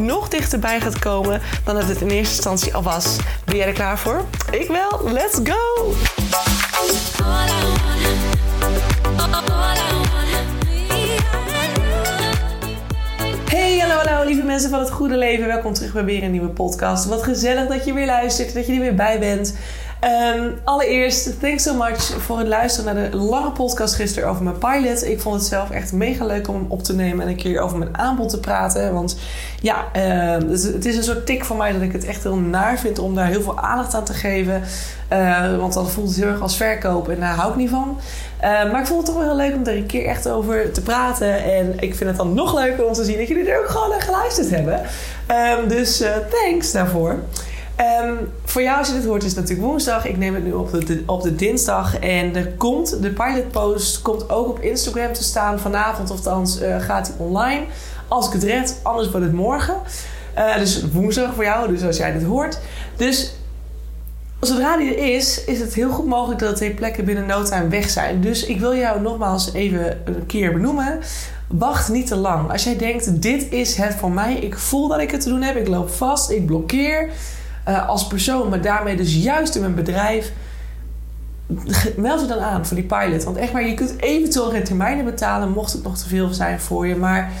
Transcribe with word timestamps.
nog 0.00 0.28
dichterbij 0.28 0.80
gaat 0.80 0.98
komen 0.98 1.40
dan 1.64 1.74
dat 1.74 1.88
het 1.88 2.00
in 2.00 2.08
eerste 2.08 2.34
instantie 2.34 2.74
al 2.74 2.82
was. 2.82 3.16
Ben 3.44 3.56
jij 3.56 3.66
er 3.66 3.72
klaar 3.72 3.98
voor? 3.98 4.24
Ik 4.50 4.68
wel. 4.68 5.12
Let's 5.12 5.38
go! 5.44 5.92
Hey, 13.44 13.78
hallo, 13.78 13.94
hallo, 13.94 14.24
lieve 14.24 14.42
mensen 14.42 14.70
van 14.70 14.78
het 14.78 14.90
goede 14.90 15.16
leven. 15.16 15.46
Welkom 15.46 15.74
terug 15.74 15.92
bij 15.92 16.04
weer 16.04 16.22
een 16.22 16.30
nieuwe 16.30 16.48
podcast. 16.48 17.04
Wat 17.04 17.22
gezellig 17.22 17.68
dat 17.68 17.84
je 17.84 17.92
weer 17.92 18.06
luistert, 18.06 18.54
dat 18.54 18.66
je 18.66 18.72
er 18.72 18.80
weer 18.80 18.94
bij 18.94 19.18
bent. 19.18 19.54
Um, 20.04 20.60
allereerst, 20.64 21.40
thanks 21.40 21.62
so 21.62 21.74
much 21.74 22.02
voor 22.02 22.38
het 22.38 22.48
luisteren 22.48 22.94
naar 22.94 23.10
de 23.10 23.16
lange 23.16 23.50
podcast 23.50 23.94
gisteren 23.94 24.28
over 24.28 24.42
mijn 24.42 24.58
pilot. 24.58 25.04
Ik 25.04 25.20
vond 25.20 25.34
het 25.34 25.44
zelf 25.44 25.70
echt 25.70 25.92
mega 25.92 26.24
leuk 26.24 26.48
om 26.48 26.54
hem 26.54 26.64
op 26.68 26.82
te 26.82 26.94
nemen 26.94 27.22
en 27.22 27.28
een 27.28 27.36
keer 27.36 27.60
over 27.60 27.78
mijn 27.78 27.98
aanbod 27.98 28.28
te 28.28 28.40
praten. 28.40 28.94
Want 28.94 29.16
ja, 29.60 29.84
uh, 29.96 30.48
het 30.72 30.84
is 30.84 30.96
een 30.96 31.02
soort 31.02 31.26
tik 31.26 31.44
voor 31.44 31.56
mij 31.56 31.72
dat 31.72 31.82
ik 31.82 31.92
het 31.92 32.04
echt 32.04 32.22
heel 32.22 32.36
naar 32.36 32.78
vind 32.78 32.98
om 32.98 33.14
daar 33.14 33.26
heel 33.26 33.42
veel 33.42 33.58
aandacht 33.58 33.94
aan 33.94 34.04
te 34.04 34.12
geven. 34.12 34.62
Uh, 35.12 35.56
want 35.56 35.72
dan 35.72 35.90
voelt 35.90 36.08
het 36.08 36.16
heel 36.16 36.28
erg 36.28 36.40
als 36.40 36.56
verkoop 36.56 37.08
en 37.08 37.20
daar 37.20 37.34
hou 37.34 37.50
ik 37.50 37.56
niet 37.56 37.70
van. 37.70 37.98
Maar 38.40 38.80
ik 38.80 38.86
vond 38.86 38.98
het 38.98 39.06
toch 39.06 39.24
wel 39.24 39.36
heel 39.36 39.46
leuk 39.46 39.54
om 39.54 39.66
er 39.66 39.76
een 39.76 39.86
keer 39.86 40.06
echt 40.06 40.28
over 40.28 40.72
te 40.72 40.82
praten. 40.82 41.44
En 41.44 41.74
ik 41.78 41.94
vind 41.94 42.10
het 42.10 42.18
dan 42.18 42.34
nog 42.34 42.54
leuker 42.54 42.86
om 42.86 42.92
te 42.92 43.04
zien 43.04 43.18
dat 43.18 43.28
jullie 43.28 43.50
er 43.50 43.60
ook 43.60 43.68
gewoon 43.68 43.90
naar 43.90 44.02
geluisterd 44.02 44.50
hebben. 44.50 44.80
Dus 45.68 46.02
thanks 46.30 46.72
daarvoor. 46.72 47.18
Um, 48.02 48.32
voor 48.50 48.62
jou, 48.62 48.78
als 48.78 48.88
je 48.88 48.94
dit 48.94 49.04
hoort, 49.04 49.22
is 49.22 49.30
het 49.30 49.40
natuurlijk 49.40 49.68
woensdag. 49.68 50.06
Ik 50.06 50.16
neem 50.16 50.34
het 50.34 50.44
nu 50.44 50.52
op 50.52 50.86
de, 50.86 51.02
op 51.06 51.22
de 51.22 51.34
dinsdag. 51.34 51.98
En 51.98 52.36
er 52.36 52.48
komt, 52.48 53.02
de 53.02 53.10
pilotpost 53.10 54.02
komt 54.02 54.30
ook 54.30 54.48
op 54.48 54.60
Instagram 54.60 55.12
te 55.12 55.22
staan 55.22 55.58
vanavond. 55.58 56.10
Althans, 56.10 56.62
uh, 56.62 56.80
gaat 56.80 57.06
hij 57.06 57.26
online. 57.26 57.64
Als 58.08 58.26
ik 58.26 58.32
het 58.32 58.42
red, 58.42 58.80
anders 58.82 59.10
wordt 59.10 59.26
het 59.26 59.34
morgen. 59.34 59.74
Uh, 60.38 60.56
dus 60.56 60.90
woensdag 60.92 61.34
voor 61.34 61.44
jou, 61.44 61.68
dus 61.68 61.82
als 61.82 61.96
jij 61.96 62.12
dit 62.12 62.22
hoort. 62.22 62.58
Dus 62.96 63.34
zodra 64.40 64.76
die 64.76 64.94
er 64.94 65.14
is, 65.14 65.44
is 65.44 65.60
het 65.60 65.74
heel 65.74 65.90
goed 65.90 66.06
mogelijk 66.06 66.40
dat 66.40 66.56
twee 66.56 66.74
plekken 66.74 67.04
binnen 67.04 67.26
no 67.26 67.42
time 67.42 67.68
weg 67.68 67.90
zijn. 67.90 68.20
Dus 68.20 68.44
ik 68.44 68.60
wil 68.60 68.74
jou 68.74 69.00
nogmaals 69.00 69.52
even 69.52 69.98
een 70.04 70.26
keer 70.26 70.52
benoemen. 70.52 70.98
Wacht 71.48 71.88
niet 71.88 72.06
te 72.06 72.16
lang. 72.16 72.52
Als 72.52 72.64
jij 72.64 72.76
denkt, 72.76 73.22
dit 73.22 73.52
is 73.52 73.76
het 73.76 73.94
voor 73.94 74.10
mij. 74.10 74.34
Ik 74.34 74.58
voel 74.58 74.88
dat 74.88 75.00
ik 75.00 75.10
het 75.10 75.20
te 75.20 75.28
doen 75.28 75.42
heb. 75.42 75.56
Ik 75.56 75.68
loop 75.68 75.90
vast. 75.90 76.30
Ik 76.30 76.46
blokkeer 76.46 77.10
uh, 77.70 77.88
als 77.88 78.06
persoon, 78.06 78.48
maar 78.48 78.60
daarmee 78.60 78.96
dus 78.96 79.14
juist 79.14 79.54
in 79.54 79.60
mijn 79.60 79.74
bedrijf. 79.74 80.32
Meld 81.96 82.20
je 82.20 82.26
dan 82.26 82.38
aan 82.38 82.66
voor 82.66 82.76
die 82.76 82.86
pilot. 82.86 83.24
Want 83.24 83.36
echt 83.36 83.52
maar, 83.52 83.66
je 83.66 83.74
kunt 83.74 84.02
eventueel 84.02 84.50
geen 84.50 84.64
termijnen 84.64 85.04
betalen, 85.04 85.50
mocht 85.50 85.72
het 85.72 85.82
nog 85.82 85.98
te 85.98 86.08
veel 86.08 86.32
zijn 86.32 86.60
voor 86.60 86.86
je. 86.86 86.96
Maar 86.96 87.32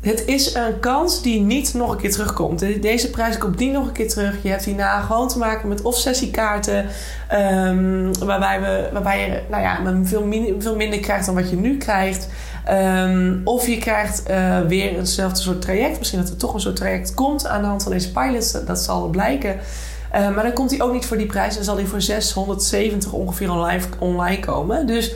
het 0.00 0.26
is 0.26 0.54
een 0.54 0.80
kans 0.80 1.22
die 1.22 1.40
niet 1.40 1.74
nog 1.74 1.90
een 1.90 1.96
keer 1.96 2.12
terugkomt. 2.12 2.82
Deze 2.82 3.10
prijs 3.10 3.38
komt 3.38 3.58
niet 3.58 3.72
nog 3.72 3.86
een 3.86 3.92
keer 3.92 4.08
terug. 4.08 4.42
Je 4.42 4.48
hebt 4.48 4.64
hierna 4.64 5.00
gewoon 5.00 5.28
te 5.28 5.38
maken 5.38 5.68
met 5.68 5.82
of 5.82 5.96
sessiekaarten. 5.96 6.86
Um, 7.32 8.18
waarbij, 8.18 8.60
we, 8.60 8.88
waarbij 8.92 9.20
je 9.20 9.42
nou 9.50 9.62
ja, 9.62 10.04
veel, 10.04 10.24
min, 10.24 10.62
veel 10.62 10.76
minder 10.76 11.00
krijgt 11.00 11.26
dan 11.26 11.34
wat 11.34 11.50
je 11.50 11.56
nu 11.56 11.76
krijgt. 11.76 12.28
Um, 12.70 13.40
of 13.44 13.66
je 13.66 13.78
krijgt 13.78 14.30
uh, 14.30 14.60
weer 14.60 14.96
eenzelfde 14.96 15.40
soort 15.40 15.60
traject. 15.60 15.98
Misschien 15.98 16.20
dat 16.20 16.28
er 16.28 16.36
toch 16.36 16.54
een 16.54 16.60
soort 16.60 16.76
traject 16.76 17.14
komt 17.14 17.46
aan 17.46 17.60
de 17.60 17.66
hand 17.66 17.82
van 17.82 17.92
deze 17.92 18.12
pilots. 18.12 18.64
Dat 18.66 18.78
zal 18.78 19.08
blijken. 19.08 19.58
Uh, 20.14 20.34
maar 20.34 20.42
dan 20.42 20.52
komt 20.52 20.70
hij 20.70 20.80
ook 20.80 20.92
niet 20.92 21.06
voor 21.06 21.16
die 21.16 21.26
prijs. 21.26 21.54
Dan 21.54 21.64
zal 21.64 21.76
hij 21.76 21.86
voor 21.86 22.00
670 22.00 23.12
ongeveer 23.12 23.50
online, 23.50 23.82
online 23.98 24.40
komen. 24.40 24.86
Dus 24.86 25.14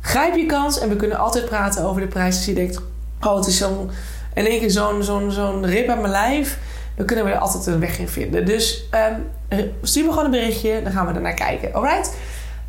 grijp 0.00 0.36
je 0.36 0.46
kans. 0.46 0.78
En 0.78 0.88
we 0.88 0.96
kunnen 0.96 1.18
altijd 1.18 1.44
praten 1.44 1.84
over 1.84 2.00
de 2.00 2.06
prijs. 2.06 2.36
Als 2.36 2.44
je 2.44 2.54
denkt, 2.54 2.80
oh 3.26 3.36
het 3.36 3.46
is 3.46 3.56
zo'n... 3.56 3.90
In 4.34 4.46
één 4.46 4.60
keer 4.60 4.70
zo'n 4.70 5.02
zo'n 5.02 5.30
zo'n 5.30 5.66
rip 5.66 5.88
aan 5.88 6.00
mijn 6.00 6.12
lijf. 6.12 6.58
Dan 6.96 7.06
kunnen 7.06 7.24
we 7.24 7.30
er 7.30 7.38
altijd 7.38 7.66
een 7.66 7.80
weg 7.80 7.98
in 7.98 8.08
vinden. 8.08 8.46
Dus 8.46 8.84
um, 9.50 9.68
stuur 9.82 10.04
me 10.04 10.10
gewoon 10.10 10.24
een 10.24 10.30
berichtje. 10.30 10.82
Dan 10.82 10.92
gaan 10.92 11.06
we 11.06 11.12
er 11.12 11.20
naar 11.20 11.34
kijken. 11.34 11.72
Alright? 11.72 12.12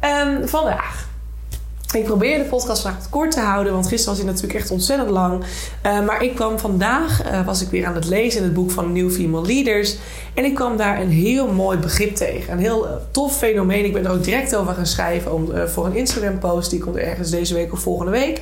Um, 0.01 0.47
vandaag 0.47 1.11
ik 1.95 2.03
probeer 2.03 2.37
de 2.37 2.43
podcast 2.43 2.81
vandaag 2.81 3.09
kort 3.09 3.31
te 3.31 3.39
houden, 3.39 3.73
want 3.73 3.87
gisteren 3.87 4.15
was 4.15 4.23
hij 4.23 4.33
natuurlijk 4.33 4.59
echt 4.59 4.71
ontzettend 4.71 5.09
lang. 5.09 5.43
Uh, 5.85 6.05
maar 6.05 6.23
ik 6.23 6.35
kwam 6.35 6.59
vandaag, 6.59 7.31
uh, 7.31 7.45
was 7.45 7.61
ik 7.61 7.69
weer 7.69 7.85
aan 7.85 7.95
het 7.95 8.05
lezen 8.05 8.39
in 8.39 8.45
het 8.45 8.53
boek 8.53 8.71
van 8.71 8.93
New 8.93 9.11
Female 9.11 9.45
Leaders. 9.45 9.97
En 10.33 10.45
ik 10.45 10.55
kwam 10.55 10.77
daar 10.77 11.01
een 11.01 11.09
heel 11.09 11.47
mooi 11.47 11.77
begrip 11.77 12.15
tegen. 12.15 12.53
Een 12.53 12.59
heel 12.59 12.87
uh, 12.87 12.91
tof 13.11 13.37
fenomeen. 13.37 13.85
Ik 13.85 13.93
ben 13.93 14.05
er 14.05 14.11
ook 14.11 14.23
direct 14.23 14.55
over 14.55 14.73
gaan 14.73 14.85
schrijven 14.85 15.33
om, 15.33 15.51
voor 15.67 15.85
een 15.85 15.95
Instagram 15.95 16.39
post. 16.39 16.69
Die 16.69 16.79
komt 16.79 16.95
ergens 16.95 17.29
deze 17.29 17.53
week 17.53 17.71
of 17.71 17.79
volgende 17.79 18.11
week. 18.11 18.41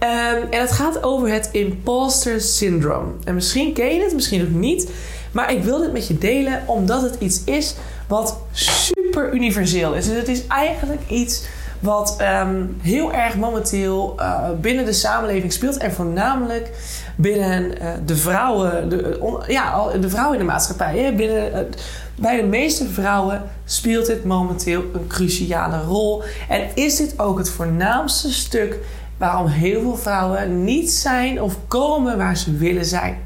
Um, 0.00 0.50
en 0.50 0.60
het 0.60 0.72
gaat 0.72 1.02
over 1.02 1.28
het 1.28 1.48
imposter 1.52 2.40
syndrome. 2.40 3.12
En 3.24 3.34
misschien 3.34 3.72
ken 3.72 3.94
je 3.94 4.02
het, 4.02 4.14
misschien 4.14 4.42
ook 4.42 4.60
niet. 4.60 4.90
Maar 5.32 5.52
ik 5.52 5.62
wil 5.62 5.78
dit 5.78 5.92
met 5.92 6.06
je 6.06 6.18
delen 6.18 6.62
omdat 6.66 7.02
het 7.02 7.16
iets 7.18 7.44
is 7.44 7.74
wat 8.08 8.38
super 8.52 9.34
universeel 9.34 9.94
is. 9.94 10.06
Dus 10.06 10.16
het 10.16 10.28
is 10.28 10.46
eigenlijk 10.46 11.00
iets 11.08 11.44
wat 11.80 12.16
um, 12.20 12.76
heel 12.80 13.12
erg 13.12 13.36
momenteel 13.36 14.14
uh, 14.18 14.48
binnen 14.60 14.84
de 14.84 14.92
samenleving 14.92 15.52
speelt. 15.52 15.76
En 15.76 15.92
voornamelijk 15.92 16.70
binnen 17.16 17.62
uh, 17.82 17.88
de 18.06 18.16
vrouwen, 18.16 18.88
de, 18.88 19.16
on, 19.20 19.42
ja, 19.46 19.88
de 20.00 20.10
vrouwen 20.10 20.38
in 20.38 20.46
de 20.46 20.52
maatschappij. 20.52 20.98
Hè? 20.98 21.12
Binnen, 21.12 21.68
bij 22.14 22.36
de 22.36 22.46
meeste 22.46 22.88
vrouwen 22.88 23.42
speelt 23.64 24.06
dit 24.06 24.24
momenteel 24.24 24.84
een 24.94 25.06
cruciale 25.06 25.82
rol. 25.82 26.22
En 26.48 26.68
is 26.74 26.96
dit 26.96 27.18
ook 27.18 27.38
het 27.38 27.50
voornaamste 27.50 28.32
stuk 28.32 28.78
waarom 29.16 29.46
heel 29.46 29.80
veel 29.80 29.96
vrouwen 29.96 30.64
niet 30.64 30.90
zijn 30.90 31.42
of 31.42 31.56
komen 31.68 32.16
waar 32.16 32.36
ze 32.36 32.56
willen 32.56 32.84
zijn. 32.84 33.18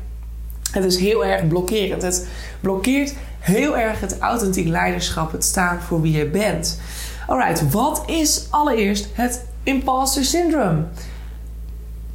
Het 0.71 0.85
is 0.85 0.97
heel 0.97 1.25
erg 1.25 1.49
blokkerend. 1.49 2.03
Het 2.03 2.29
blokkeert 2.61 3.15
heel 3.39 3.77
erg 3.77 4.01
het 4.01 4.19
authentiek 4.19 4.69
leiderschap, 4.69 5.33
het 5.33 5.45
staan 5.45 5.81
voor 5.81 6.01
wie 6.01 6.17
je 6.17 6.27
bent. 6.27 6.81
Alright, 7.27 7.71
wat 7.71 8.03
is 8.07 8.47
allereerst 8.51 9.09
het 9.13 9.45
imposter 9.63 10.25
syndrome? 10.25 10.83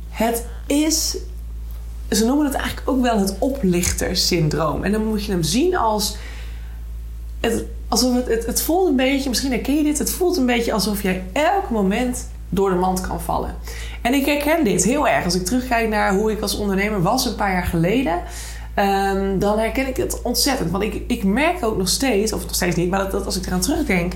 Het 0.09 0.45
is, 0.67 1.17
ze 2.09 2.25
noemen 2.25 2.45
het 2.45 2.55
eigenlijk 2.55 2.89
ook 2.89 3.01
wel 3.01 3.19
het 3.19 3.35
oplichtersyndroom. 3.39 4.83
En 4.83 4.91
dan 4.91 5.05
moet 5.05 5.25
je 5.25 5.31
hem 5.31 5.43
zien 5.43 5.77
als, 5.77 6.17
het, 7.39 7.63
alsof 7.87 8.15
het, 8.15 8.27
het, 8.27 8.45
het 8.45 8.61
voelt 8.61 8.87
een 8.87 8.95
beetje, 8.95 9.29
misschien 9.29 9.51
herken 9.51 9.75
je 9.75 9.83
dit, 9.83 9.99
het 9.99 10.11
voelt 10.11 10.37
een 10.37 10.45
beetje 10.45 10.73
alsof 10.73 11.01
jij 11.01 11.23
elk 11.33 11.69
moment 11.69 12.27
door 12.49 12.69
de 12.69 12.75
mand 12.75 13.01
kan 13.01 13.21
vallen. 13.21 13.55
En 14.01 14.13
ik 14.13 14.25
herken 14.25 14.63
dit 14.63 14.83
heel 14.83 15.07
erg. 15.07 15.25
Als 15.25 15.35
ik 15.35 15.45
terugkijk 15.45 15.89
naar 15.89 16.13
hoe 16.15 16.31
ik 16.31 16.41
als 16.41 16.57
ondernemer 16.57 17.01
was 17.01 17.25
een 17.25 17.35
paar 17.35 17.51
jaar 17.51 17.65
geleden, 17.65 18.21
um, 18.75 19.39
dan 19.39 19.59
herken 19.59 19.87
ik 19.87 19.97
het 19.97 20.21
ontzettend. 20.21 20.71
Want 20.71 20.83
ik, 20.83 21.01
ik 21.07 21.23
merk 21.23 21.63
ook 21.65 21.77
nog 21.77 21.89
steeds, 21.89 22.33
of 22.33 22.41
nog 22.41 22.55
steeds 22.55 22.75
niet, 22.75 22.89
maar 22.89 23.11
dat, 23.11 23.25
als 23.25 23.37
ik 23.37 23.45
eraan 23.45 23.59
terugdenk, 23.59 24.13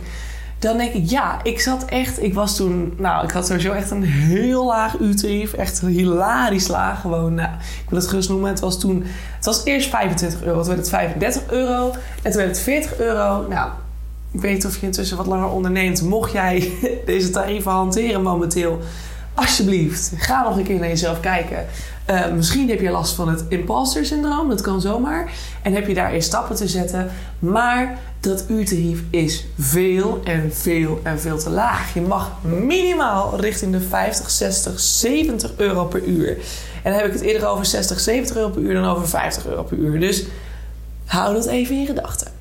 dan 0.60 0.78
denk 0.78 0.94
ik, 0.94 1.10
ja, 1.10 1.40
ik 1.44 1.60
zat 1.60 1.86
echt, 1.86 2.24
ik 2.24 2.34
was 2.34 2.56
toen, 2.56 2.94
nou, 2.98 3.24
ik 3.24 3.32
had 3.32 3.48
sowieso 3.48 3.72
echt 3.72 3.92
een 3.92 4.04
heel 4.04 4.66
laag 4.66 5.00
uurtarief, 5.00 5.54
echt 5.54 5.80
hilarisch 5.80 6.68
laag, 6.68 7.02
gewoon, 7.02 7.34
nou, 7.34 7.50
ik 7.84 7.90
wil 7.90 8.00
het 8.00 8.08
gerust 8.08 8.30
noemen, 8.30 8.50
het 8.50 8.60
was 8.60 8.80
toen, 8.80 9.04
het 9.36 9.46
was 9.46 9.64
eerst 9.64 9.90
25 9.90 10.44
euro, 10.44 10.58
toen 10.58 10.68
werd 10.68 10.80
het 10.80 10.90
35 10.90 11.52
euro 11.52 11.92
en 12.22 12.32
toen 12.32 12.42
werd 12.42 12.50
het 12.50 12.60
40 12.60 12.98
euro, 12.98 13.48
nou, 13.50 13.70
weet 14.32 14.54
niet 14.54 14.66
of 14.66 14.80
je 14.80 14.86
intussen 14.86 15.18
wat 15.18 15.26
langer 15.26 15.50
onderneemt, 15.50 16.02
mocht 16.02 16.32
jij 16.32 16.72
deze 17.06 17.30
tarieven 17.30 17.72
hanteren 17.72 18.22
momenteel, 18.22 18.80
alsjeblieft, 19.34 20.12
ga 20.16 20.44
nog 20.44 20.58
een 20.58 20.64
keer 20.64 20.80
naar 20.80 20.88
jezelf 20.88 21.20
kijken. 21.20 21.66
Uh, 22.10 22.32
misschien 22.32 22.70
heb 22.70 22.82
je 22.82 22.90
last 22.90 23.14
van 23.14 23.30
het 23.30 23.44
imposter 23.50 24.06
syndroom, 24.06 24.50
dat 24.50 24.62
kan 24.62 24.82
zomaar. 24.82 25.32
En 25.62 25.74
heb 25.74 25.88
je 25.88 25.94
daar 25.94 26.12
eerst 26.12 26.28
stappen 26.28 26.56
te 26.56 26.68
zetten. 26.68 27.12
Maar 27.40 28.00
dat 28.20 28.46
uurtarief 28.48 29.04
is 29.10 29.46
veel 29.60 30.22
en 30.24 30.54
veel 30.54 31.00
en 31.04 31.20
veel 31.20 31.38
te 31.38 31.50
laag. 31.50 31.94
Je 31.94 32.02
mag 32.02 32.32
minimaal 32.42 33.40
richting 33.40 33.72
de 33.72 33.82
50, 33.82 34.30
60, 34.30 34.80
70 34.80 35.52
euro 35.56 35.86
per 35.86 36.04
uur. 36.04 36.30
En 36.84 36.92
dan 36.92 36.94
heb 36.94 37.06
ik 37.06 37.14
het 37.14 37.22
eerder 37.22 37.48
over 37.48 37.66
60, 37.66 38.00
70 38.00 38.36
euro 38.36 38.50
per 38.50 38.62
uur 38.62 38.74
dan 38.74 38.86
over 38.86 39.08
50 39.08 39.48
euro 39.48 39.64
per 39.64 39.78
uur. 39.78 40.00
Dus 40.00 40.26
hou 41.06 41.34
dat 41.34 41.46
even 41.46 41.76
in 41.76 41.86
gedachten. 41.86 42.39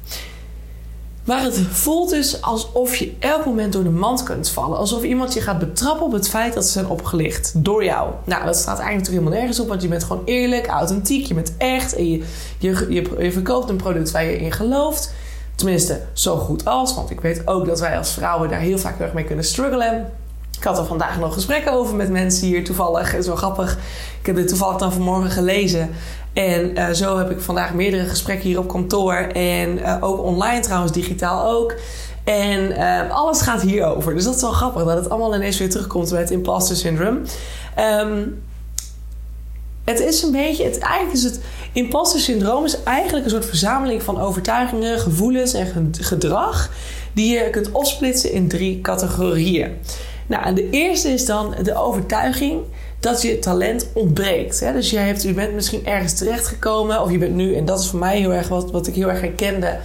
Maar 1.29 1.43
het 1.43 1.59
voelt 1.71 2.11
dus 2.11 2.43
alsof 2.43 2.97
je 2.97 3.17
elk 3.19 3.45
moment 3.45 3.73
door 3.73 3.83
de 3.83 3.91
mand 3.91 4.23
kunt 4.23 4.49
vallen. 4.49 4.79
Alsof 4.79 5.03
iemand 5.03 5.35
je 5.35 5.41
gaat 5.41 5.59
betrappen 5.59 6.07
op 6.07 6.13
het 6.13 6.29
feit 6.29 6.55
dat 6.55 6.65
ze 6.65 6.71
zijn 6.71 6.87
opgelicht 6.87 7.53
door 7.55 7.85
jou. 7.85 8.11
Nou, 8.25 8.45
dat 8.45 8.57
staat 8.57 8.79
eigenlijk 8.79 8.99
natuurlijk 8.99 9.25
helemaal 9.25 9.39
nergens 9.39 9.61
op, 9.61 9.69
want 9.69 9.83
je 9.83 9.89
bent 9.89 10.05
gewoon 10.05 10.23
eerlijk, 10.25 10.67
authentiek, 10.67 11.27
je 11.27 11.35
bent 11.35 11.53
echt 11.59 11.95
en 11.95 12.11
je, 12.11 12.25
je, 12.59 12.87
je, 13.19 13.33
verkoopt 13.33 13.69
een 13.69 13.77
product 13.77 14.11
waar 14.11 14.25
je 14.25 14.39
in 14.39 14.53
gelooft. 14.53 15.13
Tenminste, 15.55 16.01
zo 16.13 16.37
goed 16.37 16.65
als, 16.65 16.95
want 16.95 17.11
ik 17.11 17.21
weet 17.21 17.47
ook 17.47 17.67
dat 17.67 17.81
wij 17.81 17.99
als 17.99 18.13
vrouwen 18.13 18.49
daar 18.49 18.61
heel 18.61 18.79
vaak 18.79 19.01
erg 19.01 19.13
mee 19.13 19.25
kunnen 19.25 19.45
struggelen. 19.45 20.13
Ik 20.57 20.65
had 20.65 20.79
er 20.79 20.87
vandaag 20.87 21.19
nog 21.19 21.35
gesprekken 21.35 21.73
over 21.73 21.95
met 21.95 22.11
mensen 22.11 22.47
hier 22.47 22.65
toevallig. 22.65 23.27
Wel 23.27 23.37
grappig. 23.37 23.79
Ik 24.21 24.27
heb 24.27 24.37
dit 24.37 24.49
toevallig 24.49 24.77
dan 24.77 24.93
vanmorgen 24.93 25.31
gelezen. 25.31 25.91
En 26.39 26.79
uh, 26.79 26.91
zo 26.91 27.19
heb 27.19 27.31
ik 27.31 27.41
vandaag 27.41 27.75
meerdere 27.75 28.05
gesprekken 28.05 28.49
hier 28.49 28.59
op 28.59 28.69
kantoor. 28.69 29.15
En 29.33 29.79
uh, 29.79 29.97
ook 30.01 30.23
online 30.23 30.61
trouwens, 30.61 30.93
digitaal 30.93 31.51
ook. 31.51 31.75
En 32.25 32.71
uh, 32.71 33.11
alles 33.11 33.41
gaat 33.41 33.63
hierover. 33.63 34.15
Dus 34.15 34.25
dat 34.25 34.35
is 34.35 34.41
wel 34.41 34.53
grappig 34.53 34.85
dat 34.85 34.97
het 34.97 35.11
allemaal 35.11 35.35
ineens 35.35 35.59
weer 35.59 35.71
terugkomt 35.71 36.11
bij 36.11 36.21
het 36.21 36.31
imposter 36.31 36.77
syndrome. 36.77 37.21
Um, 37.79 38.43
het 39.85 40.01
is 40.01 40.23
een 40.23 40.33
beetje, 40.33 40.65
het, 40.65 40.79
eigenlijk 40.79 41.17
is 41.17 41.23
het 41.23 41.41
imposter 41.73 42.21
syndroom 42.21 42.65
is 42.65 42.83
eigenlijk 42.83 43.25
een 43.25 43.31
soort 43.31 43.47
verzameling 43.47 44.03
van 44.03 44.21
overtuigingen, 44.21 44.99
gevoelens 44.99 45.55
en 45.55 45.95
gedrag 46.01 46.71
die 47.13 47.35
je 47.35 47.51
kunt 47.51 47.73
opsplitsen 47.73 48.33
in 48.33 48.49
drie 48.49 48.81
categorieën. 48.81 49.77
Nou, 50.27 50.45
en 50.45 50.55
de 50.55 50.71
eerste 50.71 51.09
is 51.09 51.27
dan 51.27 51.55
de 51.63 51.75
overtuiging 51.75 52.61
dat 53.01 53.23
je 53.23 53.39
talent 53.39 53.89
ontbreekt. 53.93 54.61
Hè? 54.61 54.73
Dus 54.73 54.91
je, 54.91 54.99
hebt, 54.99 55.23
je 55.23 55.33
bent 55.33 55.55
misschien 55.55 55.87
ergens 55.87 56.15
terechtgekomen, 56.15 57.03
of 57.03 57.11
je 57.11 57.19
bent 57.19 57.35
nu, 57.35 57.55
en 57.55 57.65
dat 57.65 57.81
is 57.81 57.89
voor 57.89 57.99
mij 57.99 58.19
heel 58.19 58.33
erg 58.33 58.49
wat, 58.49 58.71
wat 58.71 58.87
ik 58.87 58.95
heel 58.95 59.09
erg 59.09 59.21
herkende, 59.21 59.79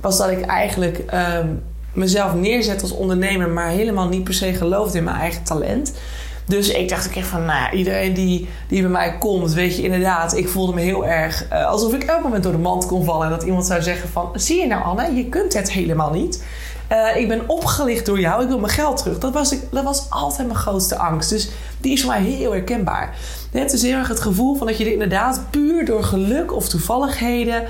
was 0.00 0.18
dat 0.18 0.30
ik 0.30 0.40
eigenlijk 0.40 1.04
um, 1.42 1.62
mezelf 1.92 2.34
neerzet 2.34 2.82
als 2.82 2.92
ondernemer, 2.92 3.48
maar 3.48 3.68
helemaal 3.68 4.08
niet 4.08 4.24
per 4.24 4.34
se 4.34 4.52
geloofde 4.52 4.98
in 4.98 5.04
mijn 5.04 5.16
eigen 5.16 5.42
talent. 5.42 5.92
Dus 6.44 6.68
ik 6.68 6.88
dacht 6.88 7.06
ook 7.06 7.14
echt 7.14 7.26
van, 7.26 7.44
nou, 7.44 7.76
iedereen 7.76 8.14
die, 8.14 8.48
die 8.68 8.80
bij 8.80 8.90
mij 8.90 9.18
komt, 9.18 9.52
weet 9.52 9.76
je, 9.76 9.82
inderdaad, 9.82 10.36
ik 10.36 10.48
voelde 10.48 10.74
me 10.74 10.80
heel 10.80 11.06
erg 11.06 11.46
uh, 11.52 11.66
alsof 11.66 11.94
ik 11.94 12.02
elk 12.02 12.22
moment 12.22 12.42
door 12.42 12.52
de 12.52 12.58
mand 12.58 12.86
kon 12.86 13.04
vallen. 13.04 13.24
En 13.24 13.32
dat 13.32 13.42
iemand 13.42 13.66
zou 13.66 13.82
zeggen 13.82 14.08
van, 14.08 14.30
zie 14.34 14.60
je 14.60 14.66
nou 14.66 14.84
Anne, 14.84 15.14
je 15.14 15.28
kunt 15.28 15.52
het 15.52 15.72
helemaal 15.72 16.10
niet. 16.10 16.44
Uh, 16.92 17.16
ik 17.16 17.28
ben 17.28 17.48
opgelicht 17.48 18.06
door 18.06 18.20
jou, 18.20 18.42
ik 18.42 18.48
wil 18.48 18.58
mijn 18.58 18.72
geld 18.72 18.96
terug. 18.96 19.18
Dat 19.18 19.32
was, 19.32 19.54
dat 19.70 19.84
was 19.84 20.06
altijd 20.08 20.46
mijn 20.46 20.58
grootste 20.58 20.98
angst. 20.98 21.30
Dus 21.30 21.50
die 21.80 21.92
is 21.92 22.02
voor 22.02 22.10
mij 22.10 22.22
heel 22.22 22.52
herkenbaar. 22.52 23.16
Het 23.50 23.72
is 23.72 23.82
heel 23.82 23.98
erg 23.98 24.08
het 24.08 24.20
gevoel 24.20 24.56
van 24.56 24.66
dat 24.66 24.78
je 24.78 24.84
er 24.84 24.92
inderdaad 24.92 25.46
puur 25.50 25.84
door 25.84 26.04
geluk 26.04 26.54
of 26.54 26.68
toevalligheden 26.68 27.62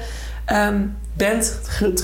um, 0.53 0.97
bent 1.12 1.59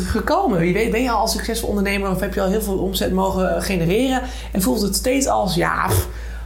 gekomen. 0.06 0.58
Wie 0.58 0.72
weet, 0.72 0.90
ben 0.90 1.02
je 1.02 1.10
al 1.10 1.22
een 1.22 1.28
succesvol 1.28 1.68
ondernemer 1.68 2.10
of 2.10 2.20
heb 2.20 2.34
je 2.34 2.40
al 2.40 2.48
heel 2.48 2.62
veel 2.62 2.78
omzet 2.78 3.12
mogen 3.12 3.62
genereren 3.62 4.22
en 4.52 4.62
voelt 4.62 4.82
het 4.82 4.94
steeds 4.94 5.26
als 5.26 5.54
ja. 5.54 5.88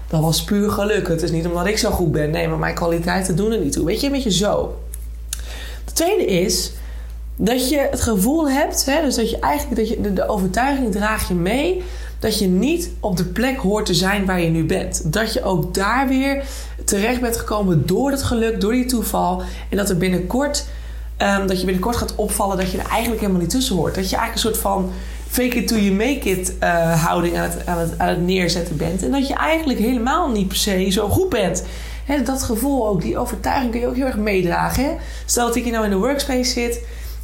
dat 0.09 0.21
was 0.21 0.45
puur 0.45 0.71
geluk. 0.71 1.09
Het 1.09 1.23
is 1.23 1.31
niet 1.31 1.47
omdat 1.47 1.67
ik 1.67 1.79
zo 1.79 1.91
goed 1.91 2.13
ben. 2.13 2.31
Nee, 2.31 2.49
maar 2.49 2.59
mijn 2.59 2.75
kwaliteiten 2.75 3.37
doen 3.37 3.53
er 3.53 3.61
niet 3.61 3.73
toe. 3.73 3.85
Weet 3.85 4.01
je, 4.01 4.07
een 4.07 4.13
beetje 4.13 4.33
zo. 4.33 4.79
De 5.85 5.93
tweede 5.93 6.27
is 6.27 6.73
dat 7.37 7.69
je 7.69 7.89
het 7.91 8.01
gevoel 8.01 8.51
hebt, 8.51 8.85
hè, 8.87 9.03
dus 9.03 9.15
dat 9.15 9.31
je 9.31 9.39
eigenlijk 9.39 9.81
dat 9.81 9.89
je, 9.89 10.01
de, 10.01 10.13
de 10.13 10.29
overtuiging 10.29 10.93
draag 10.93 11.29
je 11.29 11.35
mee 11.35 11.83
dat 12.21 12.39
je 12.39 12.47
niet 12.47 12.91
op 13.01 13.17
de 13.17 13.25
plek 13.25 13.59
hoort 13.59 13.87
te 13.87 13.95
zijn 13.95 14.27
waar 14.27 14.41
je 14.41 14.49
nu 14.49 14.65
bent. 14.65 15.13
Dat 15.13 15.33
je 15.33 15.43
ook 15.43 15.75
daar 15.75 16.09
weer 16.09 16.45
terecht 16.85 17.21
bent 17.21 17.37
gekomen 17.37 17.87
door 17.87 18.11
het 18.11 18.23
geluk, 18.23 18.61
door 18.61 18.73
die 18.73 18.87
toeval. 18.87 19.43
En 19.69 19.77
dat 19.77 19.91
er 19.91 19.97
binnenkort, 19.97 20.67
um, 21.19 21.47
dat 21.47 21.59
je 21.59 21.65
binnenkort 21.65 21.97
gaat 21.97 22.15
opvallen 22.15 22.57
dat 22.57 22.71
je 22.71 22.79
er 22.79 22.89
eigenlijk 22.89 23.21
helemaal 23.21 23.41
niet 23.41 23.51
tussen 23.51 23.77
hoort. 23.77 23.95
Dat 23.95 24.11
je 24.11 24.17
eigenlijk 24.17 24.45
een 24.45 24.53
soort 24.53 24.73
van 24.73 24.91
fake 25.29 25.57
it 25.57 25.69
till 25.69 25.83
you 25.83 25.93
make 25.95 26.31
it 26.31 26.55
uh, 26.63 27.05
houding 27.05 27.39
aan 27.39 27.51
het, 27.51 27.67
aan, 27.67 27.91
aan 27.97 28.09
het 28.09 28.23
neerzetten 28.23 28.77
bent. 28.77 29.03
En 29.03 29.11
dat 29.11 29.29
je 29.29 29.35
eigenlijk 29.35 29.79
helemaal 29.79 30.31
niet 30.31 30.49
per 30.49 30.57
se 30.57 30.91
zo 30.91 31.09
goed 31.09 31.29
bent. 31.29 31.65
Dat 32.25 32.43
gevoel 32.43 32.89
ook, 32.89 33.03
die 33.03 33.19
overtuiging 33.19 33.71
kun 33.71 33.81
je 33.81 33.87
ook 33.87 33.97
heel 33.97 34.07
erg 34.07 34.17
meedragen. 34.17 34.97
Stel 35.25 35.47
dat 35.47 35.57
ik 35.57 35.63
hier 35.63 35.73
nou 35.73 35.85
in 35.85 35.91
de 35.91 35.97
workspace 35.97 36.51
zit 36.51 36.81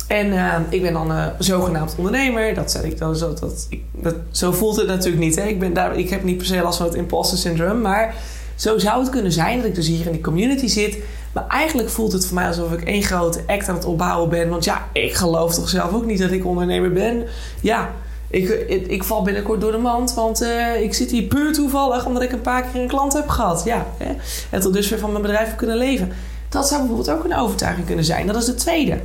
en 0.07 0.27
uh, 0.27 0.55
ik 0.69 0.83
ben 0.83 0.93
dan 0.93 1.11
een 1.11 1.33
zogenaamd 1.39 1.95
ondernemer. 1.99 2.55
Dat 2.55 2.71
zeg 2.71 2.83
ik 2.83 2.99
dan 2.99 3.17
zo. 3.17 3.35
Dat, 3.41 3.67
ik, 3.69 3.83
dat, 3.93 4.15
zo 4.31 4.53
voelt 4.53 4.77
het 4.77 4.87
natuurlijk 4.87 5.25
niet. 5.25 5.37
Hè? 5.37 5.43
Ik, 5.43 5.59
ben 5.59 5.73
daar, 5.73 5.99
ik 5.99 6.11
heb 6.11 6.25
niet 6.25 6.37
per 6.37 6.47
se 6.47 6.63
last 6.63 6.77
van 6.77 6.87
het 6.87 6.95
imposter 6.95 7.39
syndrome. 7.39 7.81
Maar 7.81 8.15
zo 8.55 8.79
zou 8.79 9.01
het 9.01 9.11
kunnen 9.11 9.33
zijn 9.33 9.57
dat 9.57 9.67
ik 9.67 9.75
dus 9.75 9.87
hier 9.87 10.07
in 10.07 10.13
die 10.13 10.21
community 10.21 10.67
zit. 10.67 10.99
Maar 11.33 11.47
eigenlijk 11.49 11.89
voelt 11.89 12.13
het 12.13 12.27
voor 12.27 12.35
mij 12.35 12.47
alsof 12.47 12.73
ik 12.73 12.83
één 12.83 13.03
grote 13.03 13.41
act 13.47 13.69
aan 13.69 13.75
het 13.75 13.85
opbouwen 13.85 14.29
ben. 14.29 14.49
Want 14.49 14.65
ja, 14.65 14.89
ik 14.93 15.15
geloof 15.15 15.55
toch 15.55 15.69
zelf 15.69 15.93
ook 15.93 16.07
niet 16.07 16.19
dat 16.19 16.31
ik 16.31 16.47
ondernemer 16.47 16.93
ben. 16.93 17.25
Ja, 17.61 17.91
ik, 18.29 18.49
ik, 18.89 19.05
val 19.05 19.23
binnenkort 19.23 19.61
door 19.61 19.73
de 19.73 19.79
mand. 19.79 20.15
Want 20.15 20.43
uh, 20.43 20.81
ik 20.81 20.95
zit 20.95 21.11
hier 21.11 21.23
puur 21.23 21.53
toevallig 21.53 22.07
omdat 22.07 22.23
ik 22.23 22.33
een 22.33 22.41
paar 22.41 22.63
keer 22.63 22.81
een 22.81 22.89
klant 22.89 23.13
heb 23.13 23.29
gehad. 23.29 23.63
Ja, 23.65 23.87
hè? 23.99 24.15
en 24.51 24.61
tot 24.61 24.73
dusver 24.73 24.99
van 24.99 25.11
mijn 25.11 25.23
bedrijf 25.23 25.55
kunnen 25.55 25.77
leven. 25.77 26.13
Dat 26.49 26.69
zou 26.69 26.81
bijvoorbeeld 26.81 27.19
ook 27.19 27.25
een 27.25 27.37
overtuiging 27.37 27.87
kunnen 27.87 28.05
zijn. 28.05 28.27
Dat 28.27 28.37
is 28.37 28.45
de 28.45 28.55
tweede. 28.55 28.99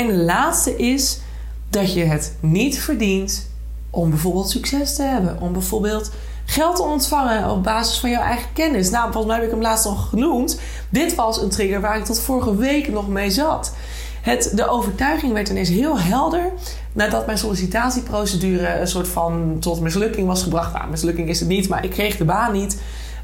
En 0.00 0.06
de 0.06 0.16
laatste 0.16 0.76
is 0.76 1.20
dat 1.68 1.92
je 1.92 2.04
het 2.04 2.36
niet 2.40 2.78
verdient 2.78 3.48
om 3.90 4.10
bijvoorbeeld 4.10 4.50
succes 4.50 4.94
te 4.94 5.02
hebben. 5.02 5.40
Om 5.40 5.52
bijvoorbeeld 5.52 6.10
geld 6.44 6.76
te 6.76 6.82
ontvangen 6.82 7.50
op 7.50 7.62
basis 7.62 7.98
van 7.98 8.10
jouw 8.10 8.22
eigen 8.22 8.52
kennis. 8.52 8.90
Nou, 8.90 9.12
volgens 9.12 9.26
mij 9.26 9.34
heb 9.34 9.44
ik 9.44 9.50
hem 9.50 9.60
laatst 9.60 9.86
al 9.86 9.94
genoemd. 9.94 10.60
Dit 10.88 11.14
was 11.14 11.42
een 11.42 11.48
trigger 11.48 11.80
waar 11.80 11.96
ik 11.96 12.04
tot 12.04 12.20
vorige 12.20 12.56
week 12.56 12.88
nog 12.88 13.08
mee 13.08 13.30
zat. 13.30 13.74
Het, 14.22 14.52
de 14.54 14.68
overtuiging 14.68 15.32
werd 15.32 15.48
ineens 15.48 15.68
heel 15.68 15.98
helder 15.98 16.52
nadat 16.92 17.26
mijn 17.26 17.38
sollicitatieprocedure 17.38 18.80
een 18.80 18.88
soort 18.88 19.08
van 19.08 19.56
tot 19.58 19.80
mislukking 19.80 20.26
was 20.26 20.42
gebracht. 20.42 20.72
Nou, 20.72 20.90
mislukking 20.90 21.28
is 21.28 21.40
het 21.40 21.48
niet, 21.48 21.68
maar 21.68 21.84
ik 21.84 21.90
kreeg 21.90 22.16
de 22.16 22.24
baan 22.24 22.52
niet. 22.52 22.80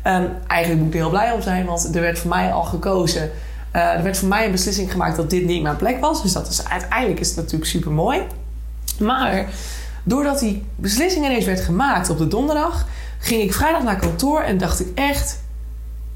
Um, 0.07 0.31
eigenlijk 0.47 0.81
moet 0.81 0.89
ik 0.89 0.95
er 0.95 1.01
heel 1.01 1.11
blij 1.11 1.33
om 1.33 1.43
zijn, 1.43 1.67
want 1.67 1.95
er 1.95 2.01
werd 2.01 2.19
voor 2.19 2.31
mij 2.31 2.53
al 2.53 2.65
gekozen 2.65 3.31
er 3.81 4.03
werd 4.03 4.19
voor 4.19 4.29
mij 4.29 4.45
een 4.45 4.51
beslissing 4.51 4.93
gemaakt 4.93 5.17
dat 5.17 5.31
dit 5.31 5.45
niet 5.45 5.63
mijn 5.63 5.77
plek 5.77 6.01
was. 6.01 6.23
Dus 6.23 6.33
dat 6.33 6.49
is, 6.49 6.65
uiteindelijk 6.65 7.21
is 7.21 7.29
het 7.29 7.37
natuurlijk 7.37 7.71
super 7.71 7.91
mooi. 7.91 8.23
Maar 8.99 9.49
doordat 10.03 10.39
die 10.39 10.65
beslissing 10.77 11.25
ineens 11.25 11.45
werd 11.45 11.61
gemaakt 11.61 12.11
op 12.11 12.19
de 12.19 12.29
donderdag, 12.29 12.87
ging 13.19 13.43
ik 13.43 13.55
vrijdag 13.55 13.83
naar 13.83 13.97
kantoor 13.97 14.41
en 14.41 14.59
dacht 14.59 14.81
ik 14.81 14.89
echt: 14.95 15.41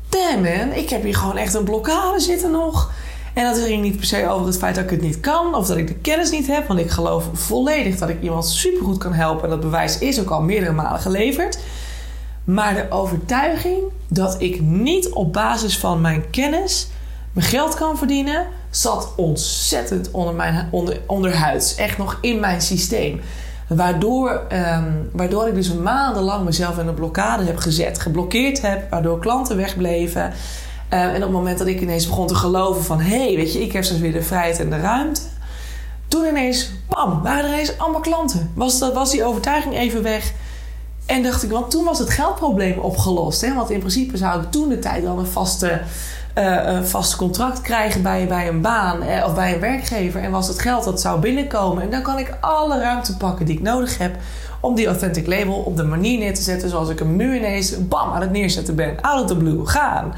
damn 0.09 0.43
man, 0.43 0.73
ik 0.73 0.91
heb 0.91 1.03
hier 1.03 1.17
gewoon 1.17 1.37
echt 1.37 1.55
een 1.55 1.65
blokkade 1.65 2.21
zitten 2.21 2.51
nog. 2.51 2.93
En 3.35 3.45
dat 3.45 3.59
ging 3.59 3.83
niet 3.83 3.97
per 3.97 4.07
se 4.07 4.29
over 4.29 4.47
het 4.47 4.59
feit 4.59 4.75
dat 4.75 4.85
ik 4.85 4.91
het 4.91 5.01
niet 5.01 5.21
kan 5.21 5.55
of 5.55 5.67
dat 5.67 5.77
ik 5.77 5.87
de 5.87 5.95
kennis 5.95 6.31
niet 6.31 6.47
heb. 6.47 6.67
Want 6.67 6.81
ik 6.81 6.91
geloof 6.91 7.29
volledig 7.33 7.99
dat 7.99 8.09
ik 8.09 8.23
iemand 8.23 8.47
supergoed 8.47 8.99
kan 8.99 9.13
helpen. 9.13 9.45
En 9.45 9.51
dat 9.51 9.61
bewijs 9.61 9.99
is 9.99 10.21
ook 10.21 10.31
al 10.31 10.43
meerdere 10.43 10.73
malen 10.73 11.01
geleverd. 11.01 11.59
Maar 12.45 12.75
de 12.75 12.87
overtuiging 12.91 13.79
dat 14.09 14.41
ik 14.41 14.61
niet 14.61 15.09
op 15.09 15.33
basis 15.33 15.79
van 15.79 16.01
mijn 16.01 16.31
kennis 16.31 16.89
mijn 17.33 17.47
geld 17.47 17.75
kan 17.75 17.99
verdienen, 17.99 18.47
zat 18.71 19.13
ontzettend 19.17 20.11
onder 20.11 20.35
mijn 20.35 20.69
onder, 20.71 21.01
onderhuids. 21.07 21.75
Echt 21.75 21.99
nog 21.99 22.19
in 22.21 22.41
mijn 22.41 22.61
systeem. 22.61 23.21
Waardoor, 23.69 24.47
um, 24.53 25.11
waardoor 25.13 25.49
ik 25.49 25.55
dus 25.55 25.75
maandenlang 25.75 26.45
mezelf 26.45 26.79
in 26.79 26.87
een 26.87 26.95
blokkade 26.95 27.45
heb 27.45 27.57
gezet, 27.57 27.99
geblokkeerd 27.99 28.63
heb, 28.63 28.91
waardoor 28.91 29.19
klanten 29.19 29.57
wegbleven. 29.57 30.33
Uh, 30.93 31.03
en 31.03 31.17
op 31.17 31.23
het 31.23 31.31
moment 31.31 31.59
dat 31.59 31.67
ik 31.67 31.81
ineens 31.81 32.07
begon 32.07 32.27
te 32.27 32.35
geloven 32.35 32.85
van... 32.85 33.01
hé, 33.01 33.25
hey, 33.25 33.37
weet 33.37 33.53
je, 33.53 33.63
ik 33.63 33.73
heb 33.73 33.85
straks 33.85 34.03
weer 34.03 34.13
de 34.13 34.23
vrijheid 34.23 34.61
en 34.61 34.71
de 34.71 34.81
ruimte. 34.81 35.21
Toen 36.09 36.27
ineens, 36.27 36.71
bam, 36.89 37.23
waren 37.23 37.45
er 37.45 37.53
ineens 37.53 37.79
allemaal 37.79 38.01
klanten. 38.01 38.51
Was, 38.55 38.79
dat, 38.79 38.93
was 38.93 39.11
die 39.11 39.25
overtuiging 39.25 39.75
even 39.75 40.03
weg. 40.03 40.33
En 41.07 41.23
dacht 41.23 41.43
ik, 41.43 41.51
want 41.51 41.71
toen 41.71 41.85
was 41.85 41.99
het 41.99 42.11
geldprobleem 42.11 42.79
opgelost. 42.79 43.41
Hè? 43.41 43.55
Want 43.55 43.71
in 43.71 43.79
principe 43.79 44.17
zou 44.17 44.43
ik 44.43 44.51
toen 44.51 44.69
de 44.69 44.79
tijd 44.79 45.05
dan 45.05 45.19
een 45.19 45.27
vaste 45.27 45.81
een 46.35 46.87
vast 46.87 47.17
contract 47.17 47.61
krijgen 47.61 48.03
bij, 48.03 48.27
bij 48.27 48.49
een 48.49 48.61
baan 48.61 49.03
eh, 49.03 49.25
of 49.25 49.35
bij 49.35 49.55
een 49.55 49.61
werkgever. 49.61 50.23
En 50.23 50.31
was 50.31 50.49
het 50.49 50.61
geld 50.61 50.85
dat 50.85 51.01
zou 51.01 51.21
binnenkomen. 51.21 51.83
En 51.83 51.91
dan 51.91 52.03
kan 52.03 52.19
ik 52.19 52.37
alle 52.41 52.81
ruimte 52.81 53.17
pakken 53.17 53.47
die 53.47 53.57
ik 53.57 53.63
nodig 53.63 53.99
heb 53.99 54.17
om 54.61 54.75
die 54.75 54.87
authentic 54.87 55.27
label 55.27 55.55
op 55.55 55.77
de 55.77 55.83
manier 55.83 56.19
neer 56.19 56.35
te 56.35 56.43
zetten 56.43 56.69
zoals 56.69 56.89
ik 56.89 56.99
hem 56.99 57.17
nu 57.17 57.37
ineens 57.37 57.89
bam 57.89 58.13
aan 58.13 58.21
het 58.21 58.31
neerzetten 58.31 58.75
ben. 58.75 59.01
Out 59.01 59.23
of 59.23 59.29
the 59.29 59.37
blue, 59.37 59.67
gaan. 59.67 60.15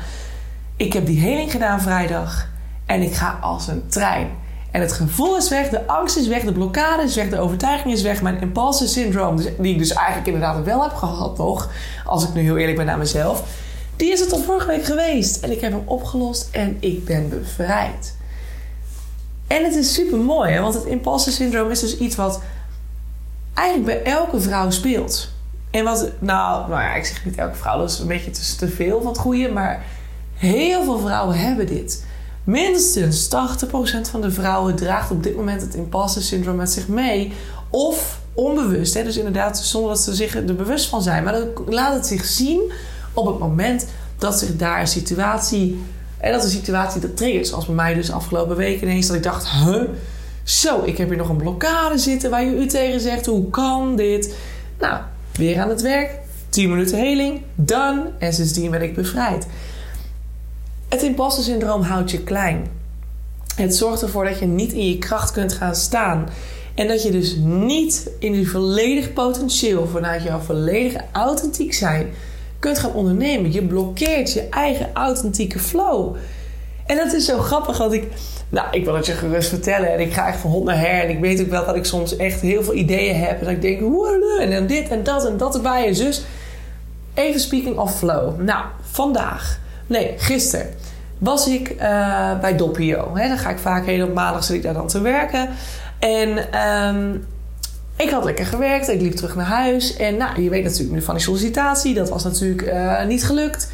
Ik 0.77 0.93
heb 0.93 1.07
die 1.07 1.21
heling 1.21 1.51
gedaan 1.51 1.81
vrijdag 1.81 2.49
en 2.87 3.03
ik 3.03 3.15
ga 3.15 3.39
als 3.41 3.69
een 3.69 3.83
trein. 3.89 4.31
En 4.71 4.81
het 4.81 4.93
gevoel 4.93 5.37
is 5.37 5.49
weg, 5.49 5.69
de 5.69 5.87
angst 5.87 6.17
is 6.17 6.27
weg, 6.27 6.43
de 6.43 6.53
blokkade 6.53 7.03
is 7.03 7.15
weg, 7.15 7.29
de 7.29 7.39
overtuiging 7.39 7.95
is 7.95 8.03
weg, 8.03 8.23
mijn 8.23 8.41
impulsive 8.41 8.91
syndroom, 8.91 9.37
die 9.37 9.73
ik 9.73 9.79
dus 9.79 9.93
eigenlijk 9.93 10.27
inderdaad 10.27 10.65
wel 10.65 10.83
heb 10.83 10.95
gehad 10.95 11.39
nog, 11.39 11.71
als 12.05 12.25
ik 12.25 12.35
nu 12.35 12.41
heel 12.41 12.57
eerlijk 12.57 12.77
ben 12.77 12.87
naar 12.87 12.99
mezelf 12.99 13.45
die 14.03 14.13
is 14.13 14.21
het 14.21 14.29
tot 14.29 14.45
vorige 14.45 14.67
week 14.67 14.85
geweest. 14.85 15.43
En 15.43 15.51
ik 15.51 15.61
heb 15.61 15.73
hem 15.73 15.83
opgelost 15.85 16.49
en 16.51 16.77
ik 16.81 17.05
ben 17.05 17.29
bevrijd. 17.29 18.17
En 19.47 19.65
het 19.65 19.75
is 19.75 19.95
super 19.95 20.19
mooi, 20.19 20.59
want 20.59 20.75
het 20.75 20.85
imposter 20.85 21.33
syndroom 21.33 21.71
is 21.71 21.81
dus 21.81 21.99
iets 21.99 22.17
wat 22.17 22.41
eigenlijk 23.55 23.87
bij 23.87 24.13
elke 24.13 24.41
vrouw 24.41 24.71
speelt. 24.71 25.31
En 25.71 25.85
wat, 25.85 26.11
nou, 26.19 26.69
nou 26.69 26.83
ja, 26.83 26.95
ik 26.95 27.05
zeg 27.05 27.25
niet 27.25 27.37
elke 27.37 27.55
vrouw, 27.55 27.79
dat 27.79 27.91
is 27.91 27.99
een 27.99 28.07
beetje 28.07 28.31
te, 28.57 28.69
veel 28.69 29.03
van 29.03 29.13
het 29.13 29.21
goede, 29.21 29.49
maar 29.49 29.85
heel 30.35 30.85
veel 30.85 30.99
vrouwen 30.99 31.39
hebben 31.39 31.67
dit. 31.67 32.05
Minstens 32.45 33.29
80% 33.29 33.31
van 34.11 34.21
de 34.21 34.31
vrouwen 34.31 34.77
draagt 34.77 35.11
op 35.11 35.23
dit 35.23 35.37
moment 35.37 35.63
het 35.63 35.75
imposter 35.75 36.23
syndroom 36.23 36.57
met 36.57 36.71
zich 36.71 36.89
mee. 36.89 37.33
Of 37.71 38.21
onbewust. 38.35 38.95
Hè? 38.95 39.03
Dus 39.03 39.17
inderdaad, 39.17 39.59
zonder 39.59 39.91
dat 39.91 40.01
ze 40.01 40.15
zich 40.15 40.35
er 40.35 40.55
bewust 40.55 40.89
van 40.89 41.03
zijn. 41.03 41.25
Maar 41.25 41.33
dan 41.33 41.49
laat 41.67 41.95
het 41.95 42.07
zich 42.07 42.25
zien 42.25 42.73
op 43.15 43.27
het 43.27 43.39
moment 43.39 43.87
dat 44.19 44.39
zich 44.39 44.57
daar 44.57 44.81
een 44.81 44.87
situatie. 44.87 45.83
En 46.19 46.33
dat 46.33 46.45
een 46.45 46.51
situatie 46.51 47.01
dat 47.01 47.17
triggert. 47.17 47.47
Zoals 47.47 47.67
bij 47.67 47.75
mij 47.75 47.95
dus 47.95 48.13
afgelopen 48.13 48.57
week 48.57 48.83
ineens. 48.83 49.07
Dat 49.07 49.17
ik 49.17 49.23
dacht, 49.23 49.49
huh? 49.49 49.83
Zo, 50.43 50.83
ik 50.85 50.99
heb 50.99 51.09
hier 51.09 51.17
nog 51.17 51.29
een 51.29 51.37
blokkade 51.37 51.99
zitten 51.99 52.31
waar 52.31 52.45
je 52.45 52.57
u 52.57 52.67
tegen 52.67 53.01
zegt. 53.01 53.27
Hoe 53.27 53.51
kan 53.51 53.97
dit? 53.97 54.35
Nou, 54.79 55.01
weer 55.33 55.61
aan 55.61 55.69
het 55.69 55.83
werk. 55.83 56.19
10 56.49 56.71
minuten 56.71 56.99
heling. 56.99 57.41
Done. 57.55 58.11
En 58.19 58.33
sindsdien 58.33 58.71
ben 58.71 58.83
ik 58.83 58.95
bevrijd. 58.95 59.47
Het 60.89 61.03
imposter 61.03 61.45
syndroom 61.45 61.83
houdt 61.83 62.11
je 62.11 62.23
klein. 62.23 62.67
Het 63.57 63.77
zorgt 63.77 64.03
ervoor 64.03 64.25
dat 64.25 64.39
je 64.39 64.47
niet 64.47 64.73
in 64.73 64.89
je 64.89 64.99
kracht 64.99 65.33
kunt 65.33 65.53
gaan 65.53 65.75
staan. 65.75 66.29
En 66.75 66.89
dat 66.89 67.03
je 67.03 67.11
dus 67.11 67.37
niet 67.45 68.11
in 68.19 68.35
je 68.35 68.47
volledig 68.47 69.13
potentieel, 69.13 69.87
vanuit 69.87 70.23
jouw 70.23 70.39
volledige 70.39 71.01
authentiek 71.13 71.75
zijn, 71.75 72.07
kunt 72.63 72.79
gaan 72.79 72.93
ondernemen. 72.93 73.53
Je 73.53 73.63
blokkeert 73.63 74.33
je 74.33 74.49
eigen 74.49 74.91
authentieke 74.93 75.59
flow. 75.59 76.17
En 76.87 76.97
dat 76.97 77.13
is 77.13 77.25
zo 77.25 77.39
grappig, 77.39 77.79
want 77.79 77.93
ik, 77.93 78.09
nou, 78.49 78.67
ik 78.71 78.85
wil 78.85 78.95
het 78.95 79.07
je 79.07 79.13
gerust 79.13 79.49
vertellen. 79.49 79.93
En 79.93 80.01
ik 80.01 80.13
ga 80.13 80.29
echt 80.29 80.39
van 80.39 80.51
hond 80.51 80.65
naar 80.65 80.79
her. 80.79 81.03
En 81.03 81.11
ik 81.11 81.21
weet 81.21 81.41
ook 81.41 81.51
wel 81.51 81.67
dat 81.67 81.77
ik 81.77 81.85
soms 81.85 82.17
echt 82.17 82.41
heel 82.41 82.63
veel 82.63 82.75
ideeën 82.75 83.17
heb. 83.17 83.39
En 83.39 83.45
dat 83.45 83.55
ik 83.55 83.63
denk, 83.63 83.81
en 84.41 84.51
dan 84.51 84.67
dit 84.67 84.89
en 84.89 85.03
dat 85.03 85.27
en 85.27 85.37
dat 85.37 85.55
erbij 85.55 85.87
en 85.87 85.95
zus. 85.95 86.25
Even 87.15 87.41
speaking 87.41 87.79
of 87.79 87.99
flow. 87.99 88.41
Nou, 88.41 88.65
vandaag, 88.91 89.59
nee, 89.87 90.15
gisteren 90.17 90.67
was 91.19 91.49
ik 91.49 91.71
uh, 91.71 92.41
bij 92.41 92.57
Doppio. 92.57 93.17
Hè, 93.17 93.29
dan 93.29 93.39
ga 93.39 93.51
ik 93.51 93.59
vaak 93.59 94.03
op 94.03 94.15
maandag 94.15 94.45
zit 94.45 94.57
ik 94.57 94.63
daar 94.63 94.75
dan 94.75 94.89
te 94.89 95.01
werken. 95.01 95.49
En 95.99 96.61
um, 96.69 97.27
ik 98.03 98.11
had 98.11 98.25
lekker 98.25 98.47
gewerkt. 98.47 98.89
Ik 98.89 99.01
liep 99.01 99.15
terug 99.15 99.35
naar 99.35 99.47
huis. 99.47 99.97
En 99.97 100.17
nou, 100.17 100.43
je 100.43 100.49
weet 100.49 100.65
natuurlijk 100.65 101.05
van 101.05 101.15
die 101.15 101.25
sollicitatie. 101.25 101.95
Dat 101.95 102.09
was 102.09 102.25
natuurlijk 102.25 102.63
uh, 102.63 103.05
niet 103.05 103.25
gelukt. 103.25 103.69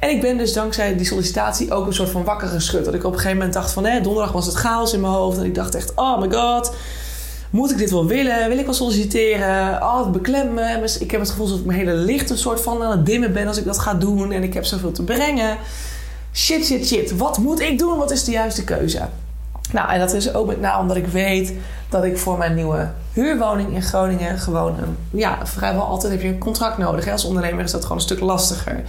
En 0.00 0.10
ik 0.10 0.20
ben 0.20 0.36
dus 0.36 0.52
dankzij 0.52 0.96
die 0.96 1.06
sollicitatie 1.06 1.72
ook 1.72 1.86
een 1.86 1.94
soort 1.94 2.10
van 2.10 2.24
wakker 2.24 2.48
geschud. 2.48 2.84
Dat 2.84 2.94
ik 2.94 3.04
op 3.04 3.12
een 3.12 3.18
gegeven 3.18 3.36
moment 3.36 3.54
dacht 3.54 3.72
van... 3.72 3.84
Hè, 3.84 4.00
donderdag 4.00 4.32
was 4.32 4.46
het 4.46 4.54
chaos 4.54 4.92
in 4.92 5.00
mijn 5.00 5.12
hoofd. 5.12 5.38
En 5.38 5.44
ik 5.44 5.54
dacht 5.54 5.74
echt, 5.74 5.92
oh 5.94 6.20
my 6.20 6.30
god... 6.30 6.74
Moet 7.50 7.70
ik 7.70 7.78
dit 7.78 7.90
wel 7.90 8.06
willen? 8.06 8.48
Wil 8.48 8.58
ik 8.58 8.64
wel 8.64 8.74
solliciteren? 8.74 9.82
Oh, 9.82 9.98
het 9.98 10.12
beklemt 10.12 10.52
me. 10.52 10.96
Ik 11.00 11.10
heb 11.10 11.20
het 11.20 11.30
gevoel 11.30 11.48
dat 11.48 11.58
ik 11.58 11.64
mijn 11.64 11.78
hele 11.78 11.92
licht 11.92 12.30
een 12.30 12.38
soort 12.38 12.60
van 12.60 12.82
aan 12.82 12.90
het 12.90 13.06
dimmen 13.06 13.32
ben 13.32 13.46
als 13.46 13.56
ik 13.56 13.64
dat 13.64 13.78
ga 13.78 13.94
doen. 13.94 14.32
En 14.32 14.42
ik 14.42 14.54
heb 14.54 14.64
zoveel 14.64 14.92
te 14.92 15.02
brengen 15.02 15.58
shit, 16.34 16.64
shit, 16.64 16.86
shit. 16.86 17.16
Wat 17.16 17.38
moet 17.38 17.60
ik 17.60 17.78
doen? 17.78 17.98
Wat 17.98 18.10
is 18.10 18.24
de 18.24 18.30
juiste 18.30 18.64
keuze? 18.64 19.08
Nou, 19.74 19.90
en 19.90 19.98
dat 19.98 20.12
is 20.12 20.34
ook 20.34 20.46
met 20.46 20.60
name 20.60 20.80
omdat 20.80 20.96
ik 20.96 21.06
weet 21.06 21.52
dat 21.88 22.04
ik 22.04 22.18
voor 22.18 22.38
mijn 22.38 22.54
nieuwe 22.54 22.88
huurwoning 23.12 23.74
in 23.74 23.82
Groningen 23.82 24.38
gewoon 24.38 24.78
een, 24.78 24.96
ja, 25.10 25.46
vrijwel 25.46 25.82
altijd 25.82 26.12
heb 26.12 26.22
je 26.22 26.28
een 26.28 26.38
contract 26.38 26.78
nodig. 26.78 27.08
Als 27.08 27.24
ondernemer 27.24 27.64
is 27.64 27.70
dat 27.70 27.82
gewoon 27.82 27.96
een 27.96 28.02
stuk 28.02 28.20
lastiger. 28.20 28.82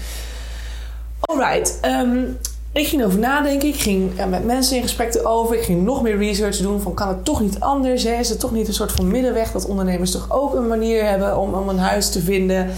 Alright, 1.19 1.79
um, 1.85 2.37
ik 2.71 2.87
ging 2.87 3.03
over 3.03 3.19
nadenken. 3.19 3.67
Ik 3.67 3.75
ging 3.75 4.11
met 4.29 4.45
mensen 4.45 4.75
in 4.75 4.81
gesprek 4.81 5.19
over. 5.23 5.55
Ik 5.55 5.63
ging 5.63 5.83
nog 5.83 6.01
meer 6.01 6.17
research 6.17 6.57
doen. 6.57 6.81
Van 6.81 6.93
kan 6.93 7.07
het 7.07 7.25
toch 7.25 7.41
niet 7.41 7.59
anders? 7.59 8.05
Is 8.05 8.29
het 8.29 8.39
toch 8.39 8.51
niet 8.51 8.67
een 8.67 8.73
soort 8.73 8.91
van 8.91 9.07
middenweg 9.07 9.51
dat 9.51 9.65
ondernemers 9.65 10.11
toch 10.11 10.25
ook 10.29 10.53
een 10.53 10.67
manier 10.67 11.05
hebben 11.05 11.37
om, 11.37 11.53
om 11.53 11.69
een 11.69 11.77
huis 11.77 12.09
te 12.09 12.21
vinden? 12.21 12.69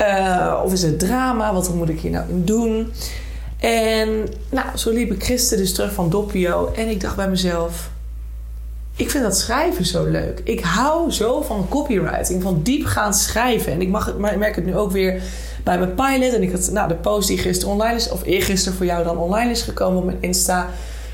Uh, 0.00 0.60
of 0.64 0.72
is 0.72 0.82
het 0.82 0.98
drama? 0.98 1.52
Wat 1.52 1.74
moet 1.74 1.88
ik 1.88 2.00
hier 2.00 2.10
nou 2.10 2.28
in 2.28 2.44
doen? 2.44 2.92
En 3.62 4.28
nou, 4.50 4.66
zo 4.76 4.90
liep 4.90 5.12
ik 5.12 5.24
gisteren 5.24 5.64
dus 5.64 5.74
terug 5.74 5.92
van 5.92 6.10
Doppio. 6.10 6.72
En 6.76 6.88
ik 6.88 7.00
dacht 7.00 7.16
bij 7.16 7.28
mezelf... 7.28 7.90
Ik 8.96 9.10
vind 9.10 9.24
dat 9.24 9.36
schrijven 9.36 9.84
zo 9.84 10.04
leuk. 10.04 10.40
Ik 10.44 10.60
hou 10.60 11.10
zo 11.10 11.42
van 11.42 11.66
copywriting, 11.68 12.42
van 12.42 12.60
diepgaand 12.62 13.16
schrijven. 13.16 13.72
En 13.72 13.80
ik, 13.80 13.88
mag, 13.88 14.16
maar 14.18 14.32
ik 14.32 14.38
merk 14.38 14.54
het 14.54 14.64
nu 14.64 14.76
ook 14.76 14.90
weer 14.90 15.22
bij 15.64 15.78
mijn 15.78 15.94
pilot. 15.94 16.34
En 16.34 16.42
ik 16.42 16.50
had 16.50 16.70
nou, 16.72 16.88
de 16.88 16.94
post 16.94 17.28
die 17.28 17.38
gisteren 17.38 17.72
online 17.72 17.96
is, 17.96 18.10
of 18.10 18.24
eergisteren 18.24 18.76
voor 18.78 18.86
jou 18.86 19.04
dan 19.04 19.18
online 19.18 19.50
is 19.50 19.62
gekomen 19.62 19.98
op 19.98 20.04
mijn 20.04 20.18
Insta. 20.20 20.68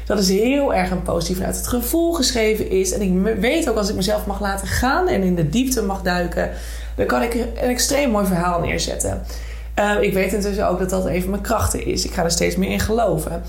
Dat 0.07 0.19
is 0.19 0.28
heel 0.28 0.75
erg 0.75 0.90
een 0.90 1.02
post 1.02 1.26
die 1.26 1.37
vanuit 1.37 1.57
het 1.57 1.67
gevoel 1.67 2.12
geschreven 2.12 2.71
is. 2.71 2.93
En 2.93 3.00
ik 3.00 3.40
weet 3.40 3.71
ook 3.71 3.76
als 3.76 3.88
ik 3.88 3.97
mezelf 3.97 4.26
mag 4.26 4.40
laten 4.40 4.67
gaan 4.67 5.09
en 5.09 5.23
in 5.23 5.35
de 5.35 5.49
diepte 5.49 5.83
mag 5.83 6.02
duiken, 6.02 6.50
dan 6.97 7.07
kan 7.07 7.23
ik 7.23 7.35
een 7.35 7.57
extreem 7.57 8.11
mooi 8.11 8.26
verhaal 8.26 8.61
neerzetten. 8.61 9.23
Uh, 9.78 10.02
ik 10.02 10.12
weet 10.12 10.32
intussen 10.32 10.68
ook 10.68 10.78
dat 10.78 10.90
dat 10.90 11.06
even 11.06 11.30
mijn 11.30 11.42
krachten 11.42 11.87
is. 11.87 12.04
Ik 12.04 12.12
ga 12.12 12.25
er 12.25 12.30
steeds 12.30 12.56
meer 12.56 12.70
in 12.70 12.80
geloven. 12.80 13.42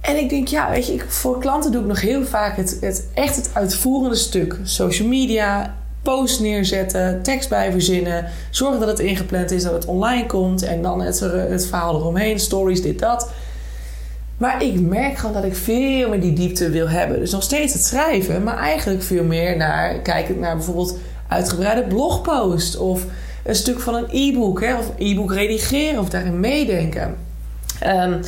En 0.00 0.16
ik 0.16 0.28
denk, 0.28 0.48
ja, 0.48 0.70
weet 0.70 0.86
je, 0.86 0.92
ik, 0.92 1.04
voor 1.08 1.40
klanten 1.40 1.72
doe 1.72 1.80
ik 1.80 1.86
nog 1.86 2.00
heel 2.00 2.24
vaak 2.24 2.56
het, 2.56 2.76
het 2.80 3.06
echt 3.14 3.36
het 3.36 3.50
uitvoerende 3.52 4.16
stuk. 4.16 4.56
Social 4.62 5.08
media, 5.08 5.74
post 6.02 6.40
neerzetten, 6.40 7.22
tekst 7.22 7.48
bij 7.48 7.70
verzinnen, 7.70 8.28
zorgen 8.50 8.80
dat 8.80 8.88
het 8.88 8.98
ingepland 8.98 9.50
is, 9.50 9.62
dat 9.62 9.72
het 9.72 9.84
online 9.84 10.26
komt 10.26 10.62
en 10.62 10.82
dan 10.82 11.00
het, 11.00 11.20
het 11.20 11.66
verhaal 11.66 11.96
eromheen, 11.96 12.40
stories, 12.40 12.82
dit, 12.82 12.98
dat. 12.98 13.30
Maar 14.36 14.62
ik 14.62 14.80
merk 14.80 15.18
gewoon 15.18 15.34
dat 15.34 15.44
ik 15.44 15.56
veel 15.56 16.08
meer 16.08 16.20
die 16.20 16.32
diepte 16.32 16.70
wil 16.70 16.88
hebben. 16.88 17.18
Dus 17.18 17.30
nog 17.30 17.42
steeds 17.42 17.72
het 17.72 17.84
schrijven, 17.84 18.42
maar 18.42 18.56
eigenlijk 18.56 19.02
veel 19.02 19.24
meer 19.24 19.56
naar 19.56 19.98
kijkend 19.98 20.38
naar 20.38 20.56
bijvoorbeeld 20.56 20.98
uitgebreide 21.28 21.82
blogpost 21.82 22.76
of 22.76 23.04
een 23.44 23.54
stuk 23.54 23.80
van 23.80 23.94
een 23.94 24.06
e-book, 24.10 24.60
hè, 24.60 24.78
of 24.78 24.92
e-book 24.98 25.32
redigeren 25.32 26.00
of 26.00 26.08
daarin 26.08 26.40
meedenken. 26.40 27.16
Um, 27.86 28.20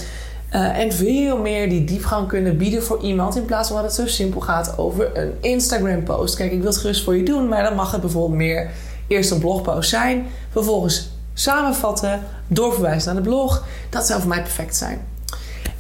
uh, 0.53 0.79
en 0.79 0.93
veel 0.93 1.39
meer 1.39 1.69
die 1.69 1.85
diepgang 1.85 2.29
kunnen 2.29 2.57
bieden 2.57 2.83
voor 2.83 3.03
iemand 3.03 3.37
in 3.37 3.45
plaats 3.45 3.69
van 3.69 3.77
dat 3.77 3.85
het 3.85 3.95
zo 3.95 4.07
simpel 4.07 4.41
gaat 4.41 4.79
over 4.79 5.19
een 5.19 5.33
Instagram-post. 5.41 6.37
Kijk, 6.37 6.53
ik 6.53 6.59
wil 6.59 6.71
het 6.71 6.79
gerust 6.79 7.05
voor 7.05 7.17
je 7.17 7.23
doen, 7.23 7.49
maar 7.49 7.63
dan 7.63 7.75
mag 7.75 7.93
het 7.93 8.01
bijvoorbeeld 8.01 8.39
meer 8.39 8.71
eerst 9.07 9.31
een 9.31 9.39
blogpost 9.39 9.89
zijn, 9.89 10.27
vervolgens 10.51 11.11
samenvatten, 11.35 12.21
doorverwijzen 12.47 13.15
naar 13.15 13.23
de 13.23 13.29
blog. 13.29 13.65
Dat 13.91 14.07
zou 14.07 14.21
voor 14.21 14.29
mij 14.29 14.43
perfect 14.43 14.77
zijn. 14.77 15.01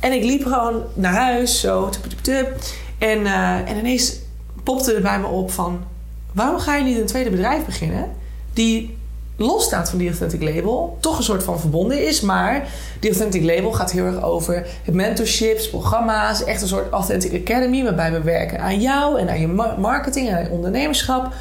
En 0.00 0.12
ik 0.12 0.24
liep 0.24 0.42
gewoon 0.42 0.82
naar 0.94 1.14
huis, 1.14 1.60
zo, 1.60 1.88
tup, 1.88 2.02
tup, 2.02 2.18
tup, 2.18 2.56
en, 2.98 3.26
en 3.66 3.76
ineens 3.76 4.18
popte 4.64 4.94
er 4.94 5.02
bij 5.02 5.20
me 5.20 5.26
op 5.26 5.50
van... 5.50 5.84
waarom 6.32 6.58
ga 6.58 6.76
je 6.76 6.84
niet 6.84 6.98
een 6.98 7.06
tweede 7.06 7.30
bedrijf 7.30 7.64
beginnen... 7.64 8.10
die 8.52 8.98
losstaat 9.42 9.90
van 9.90 9.98
die 9.98 10.08
Authentic 10.08 10.42
Label, 10.42 10.96
toch 11.00 11.18
een 11.18 11.24
soort 11.24 11.42
van 11.42 11.60
verbonden 11.60 12.06
is. 12.06 12.20
Maar 12.20 12.66
die 13.00 13.10
Authentic 13.10 13.42
Label 13.42 13.72
gaat 13.72 13.90
heel 13.90 14.04
erg 14.04 14.22
over 14.22 14.66
het 14.84 14.94
mentorships, 14.94 15.70
programma's, 15.70 16.44
echt 16.44 16.62
een 16.62 16.68
soort 16.68 16.92
Authentic 16.92 17.40
Academy, 17.40 17.84
waarbij 17.84 18.12
we 18.12 18.22
werken 18.22 18.60
aan 18.60 18.80
jou 18.80 19.18
en 19.18 19.28
aan 19.28 19.40
je 19.40 19.74
marketing 19.78 20.28
en 20.28 20.34
aan 20.34 20.42
je 20.42 20.50
ondernemerschap. 20.50 21.32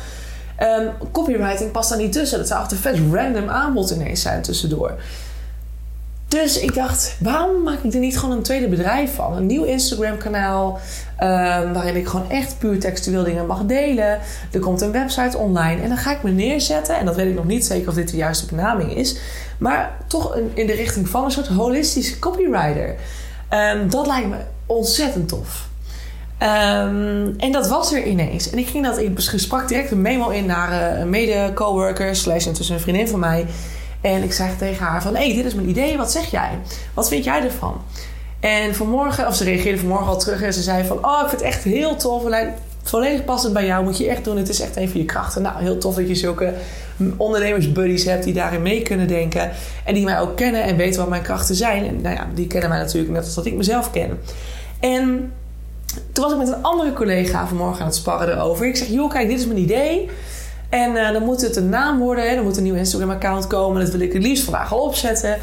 Um, 0.62 0.91
copywriting 1.12 1.72
past 1.72 1.89
daar 1.89 1.98
niet 1.98 2.13
tussen. 2.13 2.38
Dat 2.38 2.48
zou 2.48 2.62
echt 2.62 2.72
een 2.72 2.77
vet 2.77 3.00
random 3.12 3.50
aanbod 3.50 3.89
ineens 3.89 4.22
zijn 4.22 4.41
tussendoor. 4.41 4.98
Dus 6.31 6.59
ik 6.59 6.73
dacht, 6.73 7.15
waarom 7.19 7.63
maak 7.63 7.79
ik 7.83 7.93
er 7.93 8.00
niet 8.00 8.19
gewoon 8.19 8.35
een 8.35 8.43
tweede 8.43 8.67
bedrijf 8.67 9.15
van? 9.15 9.38
Een 9.38 9.45
nieuw 9.45 9.63
Instagram-kanaal 9.63 10.79
ehm, 11.17 11.73
waarin 11.73 11.95
ik 11.95 12.07
gewoon 12.07 12.29
echt 12.29 12.57
puur 12.59 12.79
textueel 12.79 13.23
dingen 13.23 13.45
mag 13.45 13.65
delen. 13.65 14.19
Er 14.51 14.59
komt 14.59 14.81
een 14.81 14.91
website 14.91 15.38
online 15.38 15.81
en 15.81 15.88
dan 15.88 15.97
ga 15.97 16.11
ik 16.11 16.23
me 16.23 16.31
neerzetten. 16.31 16.97
En 16.97 17.05
dat 17.05 17.15
weet 17.15 17.27
ik 17.27 17.35
nog 17.35 17.45
niet 17.45 17.65
zeker 17.65 17.89
of 17.89 17.93
dit 17.93 18.09
de 18.09 18.17
juiste 18.17 18.45
benaming 18.45 18.95
is. 18.95 19.17
Maar 19.57 19.97
toch 20.07 20.38
in 20.53 20.67
de 20.67 20.73
richting 20.73 21.09
van 21.09 21.23
een 21.23 21.31
soort 21.31 21.47
holistische 21.47 22.19
copywriter. 22.19 22.95
Um, 23.53 23.89
dat 23.89 24.07
lijkt 24.07 24.29
me 24.29 24.38
ontzettend 24.65 25.27
tof. 25.27 25.67
Um, 26.39 27.33
en 27.38 27.51
dat 27.51 27.67
was 27.67 27.93
er 27.93 28.05
ineens. 28.05 28.50
En 28.50 28.57
ik 28.57 28.67
ging 28.67 28.85
dat, 28.85 28.97
ik 28.97 29.11
sprak 29.19 29.67
direct 29.67 29.91
een 29.91 30.01
memo 30.01 30.29
in 30.29 30.45
naar 30.45 30.93
uh, 30.93 31.00
een 31.00 31.09
mede-coworker, 31.09 32.15
slash 32.15 32.45
intussen 32.45 32.75
een 32.75 32.81
vriendin 32.81 33.07
van 33.07 33.19
mij. 33.19 33.45
En 34.01 34.24
ik 34.24 34.34
zei 34.34 34.55
tegen 34.58 34.86
haar 34.86 35.01
van, 35.01 35.15
hé, 35.15 35.25
hey, 35.25 35.36
dit 35.36 35.46
is 35.46 35.53
mijn 35.53 35.70
idee, 35.70 35.98
wat 35.98 36.12
zeg 36.12 36.31
jij? 36.31 36.60
Wat 36.93 37.08
vind 37.08 37.24
jij 37.24 37.43
ervan? 37.43 37.81
En 38.39 38.75
vanmorgen, 38.75 39.27
of 39.27 39.36
ze 39.36 39.43
reageerde 39.43 39.77
vanmorgen 39.77 40.08
al 40.08 40.20
terug 40.20 40.41
en 40.41 40.53
ze 40.53 40.62
zei 40.62 40.86
van, 40.86 41.05
oh, 41.05 41.20
ik 41.24 41.29
vind 41.29 41.41
het 41.41 41.50
echt 41.50 41.63
heel 41.63 41.96
tof. 41.96 42.24
Volledig 42.84 43.25
passend 43.25 43.53
bij 43.53 43.65
jou, 43.65 43.84
moet 43.84 43.98
je 43.98 44.08
echt 44.08 44.24
doen. 44.24 44.38
Het 44.38 44.50
is 44.50 44.62
echt 44.62 44.75
een 44.75 44.89
van 44.89 45.00
je 45.00 45.05
krachten. 45.05 45.41
Nou, 45.41 45.62
heel 45.62 45.77
tof 45.77 45.96
dat 45.96 46.08
je 46.08 46.15
zulke 46.15 46.53
ondernemersbuddies 47.17 48.03
hebt 48.03 48.24
die 48.24 48.34
daarin 48.34 48.62
mee 48.62 48.81
kunnen 48.81 49.08
denken. 49.08 49.51
En 49.86 49.93
die 49.93 50.03
mij 50.03 50.20
ook 50.20 50.36
kennen 50.36 50.63
en 50.63 50.77
weten 50.77 51.00
wat 51.00 51.10
mijn 51.10 51.22
krachten 51.22 51.55
zijn. 51.55 51.88
En 51.88 52.01
nou 52.01 52.15
ja, 52.15 52.27
die 52.34 52.48
kennen 52.48 52.70
mij 52.70 52.79
natuurlijk 52.79 53.13
net 53.13 53.24
als 53.24 53.34
dat 53.34 53.46
ik 53.46 53.53
mezelf 53.53 53.91
ken. 53.91 54.20
En 54.79 55.34
toen 56.12 56.24
was 56.24 56.31
ik 56.31 56.38
met 56.38 56.48
een 56.48 56.63
andere 56.63 56.93
collega 56.93 57.48
vanmorgen 57.48 57.79
aan 57.79 57.88
het 57.88 57.96
sparren 57.96 58.29
erover. 58.29 58.65
Ik 58.65 58.75
zeg, 58.75 58.88
joh, 58.88 59.10
kijk, 59.10 59.27
dit 59.27 59.39
is 59.39 59.46
mijn 59.46 59.60
idee. 59.60 60.10
En 60.71 60.91
uh, 60.91 61.11
dan 61.11 61.23
moet 61.23 61.41
het 61.41 61.55
een 61.55 61.69
naam 61.69 61.99
worden. 61.99 62.29
Hè? 62.29 62.35
Dan 62.35 62.43
moet 62.43 62.57
een 62.57 62.63
nieuw 62.63 62.75
Instagram-account 62.75 63.47
komen. 63.47 63.81
Dat 63.81 63.91
wil 63.91 64.01
ik 64.01 64.13
het 64.13 64.23
liefst 64.23 64.43
vandaag 64.43 64.73
al 64.73 64.79
opzetten. 64.79 65.37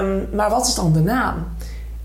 Um, 0.00 0.28
maar 0.32 0.50
wat 0.50 0.66
is 0.66 0.74
dan 0.74 0.92
de 0.92 1.00
naam? 1.00 1.46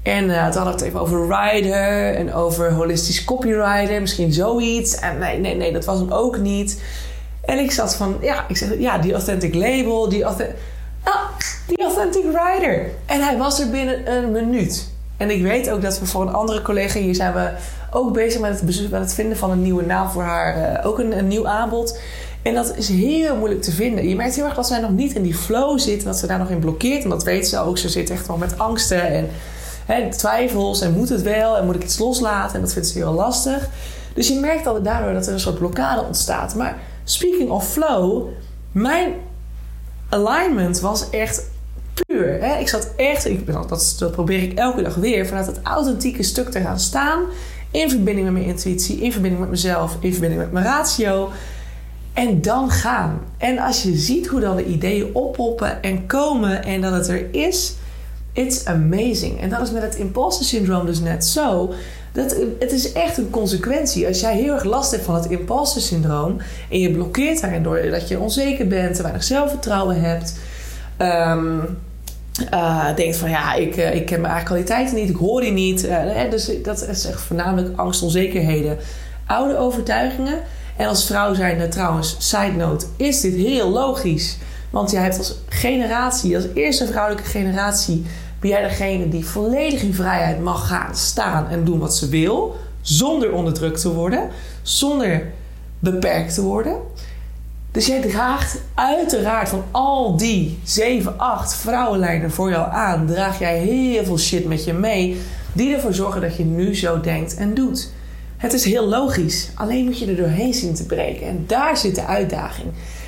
En 0.04 0.24
uh, 0.24 0.46
toen 0.46 0.62
hadden 0.62 0.74
het 0.74 0.82
even 0.82 1.00
over 1.00 1.22
rider 1.22 2.16
en 2.16 2.34
over 2.34 2.72
holistisch 2.72 3.24
copywriter. 3.24 4.02
Misschien 4.02 4.34
zoiets. 4.34 4.96
En 4.96 5.18
nee, 5.18 5.40
nee, 5.40 5.56
nee, 5.56 5.74
dat 5.74 5.86
was 5.86 6.00
hem 6.00 6.12
ook 6.12 6.38
niet. 6.38 6.82
En 7.46 7.58
ik 7.58 7.72
zat 7.72 7.96
van, 7.96 8.18
ja, 8.22 8.46
ik 8.48 8.58
zeg, 8.58 8.80
ja, 8.80 8.98
die 8.98 9.14
authentic 9.14 9.54
label, 9.54 10.10
die 10.10 10.24
authentic... 10.24 10.56
Ah, 11.04 11.22
die 11.68 11.84
authentic 11.84 12.24
rider. 12.24 12.86
En 13.06 13.22
hij 13.22 13.38
was 13.38 13.60
er 13.60 13.70
binnen 13.70 14.12
een 14.12 14.32
minuut. 14.32 14.90
En 15.18 15.30
ik 15.30 15.42
weet 15.42 15.70
ook 15.70 15.82
dat 15.82 16.00
we 16.00 16.06
voor 16.06 16.22
een 16.22 16.34
andere 16.34 16.62
collega 16.62 17.00
hier 17.00 17.16
zijn 17.16 17.34
we 17.34 17.50
ook 17.92 18.14
bezig 18.14 18.42
met 18.42 18.60
het, 18.60 18.90
met 18.92 19.02
het 19.02 19.14
vinden 19.14 19.38
van 19.38 19.52
een 19.52 19.62
nieuwe 19.62 19.84
naam 19.84 20.10
voor 20.10 20.24
haar. 20.24 20.58
Uh, 20.58 20.88
ook 20.88 21.00
een 21.00 21.28
nieuw 21.28 21.48
aanbod. 21.48 22.00
En 22.42 22.54
dat 22.54 22.78
is 22.78 22.88
heel 22.88 23.36
moeilijk 23.36 23.62
te 23.62 23.72
vinden. 23.72 24.10
Je 24.10 24.16
merkt 24.16 24.36
heel 24.36 24.46
erg 24.46 24.56
dat 24.56 24.68
zij 24.68 24.80
nog 24.80 24.92
niet 24.92 25.14
in 25.14 25.22
die 25.22 25.36
flow 25.36 25.80
zit, 25.80 26.04
dat 26.04 26.18
ze 26.18 26.28
daar 26.28 26.40
nog 26.40 26.50
in 26.50 26.60
blokkeert. 26.60 27.04
En 27.04 27.10
dat 27.10 27.24
weet 27.24 27.48
ze 27.48 27.60
ook. 27.60 27.78
Ze 27.78 27.90
zit 27.90 28.10
echt 28.10 28.28
nog 28.28 28.40
met 28.40 28.58
angsten 28.58 29.08
en 29.08 29.30
hè, 29.86 30.12
twijfels. 30.12 30.82
En 30.82 30.94
moet 30.94 31.10
het 31.10 31.22
wel? 31.22 31.58
En 31.58 31.66
moet 31.66 31.76
ik 31.76 31.84
iets 31.84 31.98
loslaten? 31.98 32.56
En 32.56 32.62
dat 32.62 32.74
vindt 32.74 32.88
ze 32.88 32.98
heel 32.98 33.14
lastig. 33.14 33.70
Dus 34.14 34.28
je 34.28 34.40
merkt 34.40 34.68
al 34.68 34.82
daardoor 34.82 35.14
dat 35.14 35.28
er 35.28 35.34
een 35.34 35.40
soort 35.40 35.58
blokkade 35.58 36.02
ontstaat. 36.02 36.56
Maar 36.56 36.78
speaking 37.04 37.50
of 37.50 37.68
flow, 37.72 38.28
mijn 38.72 39.14
alignment 40.10 40.80
was 40.80 41.10
echt 41.10 41.44
puur. 41.94 42.42
Hè? 42.42 42.60
Ik 42.60 42.68
zat 42.68 42.94
echt, 42.96 43.26
ik, 43.26 43.52
dat, 43.52 43.96
dat 44.00 44.12
probeer 44.12 44.44
ik 44.44 44.58
elke 44.58 44.82
dag 44.82 44.96
weer, 44.96 45.28
vanuit 45.28 45.46
het 45.46 45.60
authentieke 45.64 46.24
stuk 46.24 46.50
te 46.50 46.62
gaan 46.62 46.80
staan. 46.80 47.24
In 47.72 47.90
verbinding 47.90 48.26
met 48.26 48.34
mijn 48.34 48.46
intuïtie, 48.46 49.02
in 49.02 49.12
verbinding 49.12 49.42
met 49.42 49.50
mezelf, 49.50 49.98
in 50.00 50.12
verbinding 50.12 50.42
met 50.42 50.52
mijn 50.52 50.66
ratio. 50.66 51.32
En 52.14 52.42
dan 52.42 52.72
gaan. 52.72 53.20
En 53.38 53.60
als 53.60 53.84
je 53.84 53.98
ziet 53.98 54.28
hoe 54.28 54.40
dan 54.40 54.56
de 54.56 54.66
ideeën 54.66 55.10
oppoppen 55.14 55.84
en 55.84 56.06
komen 56.06 56.64
en 56.64 56.82
dat 56.82 56.94
het 56.94 57.08
er 57.08 57.34
is, 57.34 57.74
it's 58.34 58.66
amazing. 58.66 59.42
En 59.42 59.50
dat 59.50 59.62
is 59.62 59.72
met 59.72 59.82
het 59.82 59.96
imposter 59.96 60.46
syndroom 60.46 60.86
dus 60.86 61.00
net 61.00 61.26
zo. 61.26 61.74
Dat, 62.14 62.36
het 62.60 62.72
is 62.72 62.92
echt 62.92 63.18
een 63.18 63.30
consequentie. 63.30 64.08
Als 64.08 64.20
jij 64.20 64.36
heel 64.36 64.54
erg 64.54 64.64
last 64.64 64.92
hebt 64.92 65.04
van 65.04 65.16
het 65.16 65.26
imposter 65.26 65.82
syndroom 65.82 66.38
en 66.70 66.80
je 66.80 66.92
blokkeert 66.92 67.42
daarin 67.42 67.64
door 67.64 67.82
dat 67.90 68.08
je 68.08 68.20
onzeker 68.20 68.68
bent, 68.68 68.96
te 68.96 69.02
weinig 69.02 69.24
zelfvertrouwen 69.24 70.02
hebt, 70.02 70.40
um, 70.98 71.78
denkt 72.96 73.18
van 73.18 73.30
ja, 73.30 73.54
ik, 73.54 73.78
uh, 73.78 73.96
ik 73.96 74.06
ken 74.06 74.22
mijn 74.22 74.34
eigen 74.34 74.50
kwaliteiten 74.50 74.96
niet, 74.96 75.10
ik 75.10 75.16
hoor 75.16 75.42
die 75.42 75.52
niet. 75.52 75.86
Uh, 75.86 76.30
dus 76.30 76.52
dat 76.64 76.88
is 76.88 77.06
echt 77.06 77.22
voornamelijk 77.22 77.78
angst, 77.78 78.02
onzekerheden, 78.02 78.78
oude 79.26 79.58
overtuigingen. 79.58 80.40
En 80.78 80.88
als 80.88 81.06
vrouw 81.06 81.34
zijnde 81.34 81.68
trouwens, 81.68 82.16
side 82.20 82.52
note, 82.52 82.86
is 82.98 83.22
dit 83.22 83.36
heel 83.36 83.70
logisch. 83.70 84.38
Want 84.70 84.92
jij 84.92 85.02
hebt 85.02 85.18
als 85.18 85.36
generatie, 85.50 86.36
als 86.36 86.46
eerste 86.54 86.88
vrouwelijke 86.88 87.30
generatie, 87.30 88.06
ben 88.40 88.50
jij 88.50 88.62
degene 88.62 89.10
die 89.10 89.26
volledig 89.26 89.82
in 89.82 89.94
vrijheid 89.94 90.42
mag 90.42 90.68
gaan 90.68 90.96
staan 90.96 91.48
en 91.48 91.64
doen 91.64 91.80
wat 91.80 91.96
ze 91.96 92.10
wil. 92.10 92.56
Zonder 92.82 93.32
onderdrukt 93.32 93.82
te 93.82 93.94
worden, 93.94 94.30
zonder 94.62 95.32
beperkt 95.80 96.34
te 96.34 96.42
worden. 96.42 96.78
Dus 97.72 97.86
jij 97.86 98.02
draagt 98.02 98.58
uiteraard 98.74 99.50
van 99.50 99.64
al 99.72 100.18
die 100.18 100.60
7, 100.64 101.20
8 101.20 101.56
vrouwenlijnen 101.56 102.32
voor 102.32 102.50
jou 102.50 102.72
aan, 102.72 103.08
draag 103.08 103.40
jij 103.40 103.60
heel 103.60 104.06
veel 104.06 104.18
shit 104.18 104.46
met 104.46 104.64
je 104.64 104.74
mee, 104.74 105.22
die 105.54 105.76
ervoor 105.76 105.94
zorgen 105.94 106.22
dat 106.22 106.36
je 106.36 106.44
nu 106.44 106.76
zo 106.76 107.02
denkt 107.02 107.36
en 107.36 107.54
doet. 107.54 107.92
Het 108.42 108.54
is 108.54 108.66
heel 108.66 108.88
logisch, 108.88 109.50
alleen 109.56 109.86
moet 109.86 110.00
je 110.00 110.06
er 110.06 110.16
doorheen 110.16 110.54
zien 110.54 110.74
te 110.74 110.86
breken. 110.86 111.28
En 111.28 111.44
daar 111.48 111.78
zit 111.78 111.96
de 111.96 112.06
uitdaging. 112.06 112.68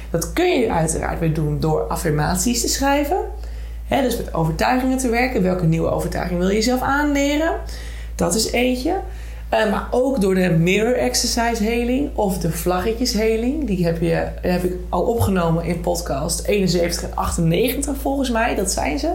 Dat 0.09 0.33
kun 0.33 0.59
je 0.59 0.71
uiteraard 0.71 1.19
weer 1.19 1.33
doen 1.33 1.59
door 1.59 1.81
affirmaties 1.81 2.61
te 2.61 2.67
schrijven. 2.67 3.17
Dus 3.87 4.17
met 4.17 4.33
overtuigingen 4.33 4.97
te 4.97 5.09
werken. 5.09 5.43
Welke 5.43 5.65
nieuwe 5.65 5.89
overtuiging 5.89 6.39
wil 6.39 6.49
je 6.49 6.55
jezelf 6.55 6.81
aanleren? 6.81 7.59
Dat 8.15 8.35
is 8.35 8.51
eentje. 8.51 8.99
Uh, 9.53 9.71
maar 9.71 9.87
ook 9.91 10.21
door 10.21 10.35
de 10.35 10.49
mirror 10.49 10.95
exercise 10.95 11.63
heling 11.63 12.15
of 12.15 12.37
de 12.37 12.51
vlaggetjes 12.51 13.13
heling. 13.13 13.67
Die 13.67 13.85
heb, 13.85 14.01
je, 14.01 14.27
heb 14.41 14.63
ik 14.63 14.73
al 14.89 15.01
opgenomen 15.01 15.65
in 15.65 15.81
podcast 15.81 16.45
71 16.45 17.03
en 17.03 17.15
98 17.15 17.95
volgens 17.97 18.29
mij. 18.29 18.55
Dat 18.55 18.71
zijn 18.71 18.99
ze. 18.99 19.13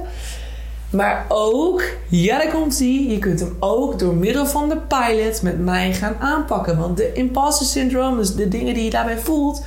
Maar 0.91 1.25
ook, 1.29 1.83
ja 2.09 2.39
daar 2.39 2.53
komt 2.53 2.81
ie, 2.81 3.11
je 3.11 3.19
kunt 3.19 3.41
hem 3.41 3.57
ook 3.59 3.99
door 3.99 4.15
middel 4.15 4.47
van 4.47 4.69
de 4.69 4.77
pilot 4.77 5.43
met 5.43 5.59
mij 5.59 5.95
gaan 5.95 6.17
aanpakken. 6.19 6.79
Want 6.79 6.97
de 6.97 7.13
imposter 7.13 7.67
syndrome, 7.67 8.17
dus 8.17 8.35
de 8.35 8.49
dingen 8.49 8.75
die 8.75 8.85
je 8.85 8.91
daarbij 8.91 9.19
voelt, 9.19 9.65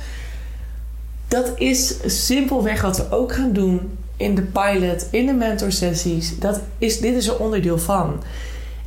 dat 1.28 1.52
is 1.56 1.94
simpelweg 2.26 2.82
wat 2.82 2.96
we 2.96 3.16
ook 3.16 3.32
gaan 3.32 3.52
doen 3.52 3.98
in 4.16 4.34
de 4.34 4.42
pilot, 4.42 5.06
in 5.10 5.26
de 5.26 5.32
mentorsessies. 5.32 6.38
Dat 6.38 6.60
is, 6.78 7.00
dit 7.00 7.14
is 7.14 7.26
er 7.26 7.38
onderdeel 7.38 7.78
van. 7.78 8.22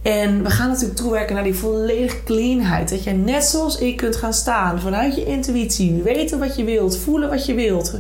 En 0.02 0.44
we 0.44 0.50
gaan 0.50 0.70
natuurlijk 0.70 1.00
toewerken 1.00 1.36
naar 1.36 1.44
die 1.44 1.56
volledige 1.56 2.24
cleanheid. 2.24 2.90
Dat 2.90 3.04
je 3.04 3.12
net 3.12 3.44
zoals 3.44 3.78
ik 3.78 3.98
kunt 3.98 4.16
gaan 4.16 4.34
staan 4.34 4.82
vanuit 4.82 5.16
je 5.16 5.26
intuïtie, 5.26 6.02
weten 6.04 6.40
wat 6.40 6.56
je 6.56 6.64
wilt, 6.64 6.98
voelen 6.98 7.30
wat 7.30 7.46
je 7.46 7.54
wilt 7.54 8.00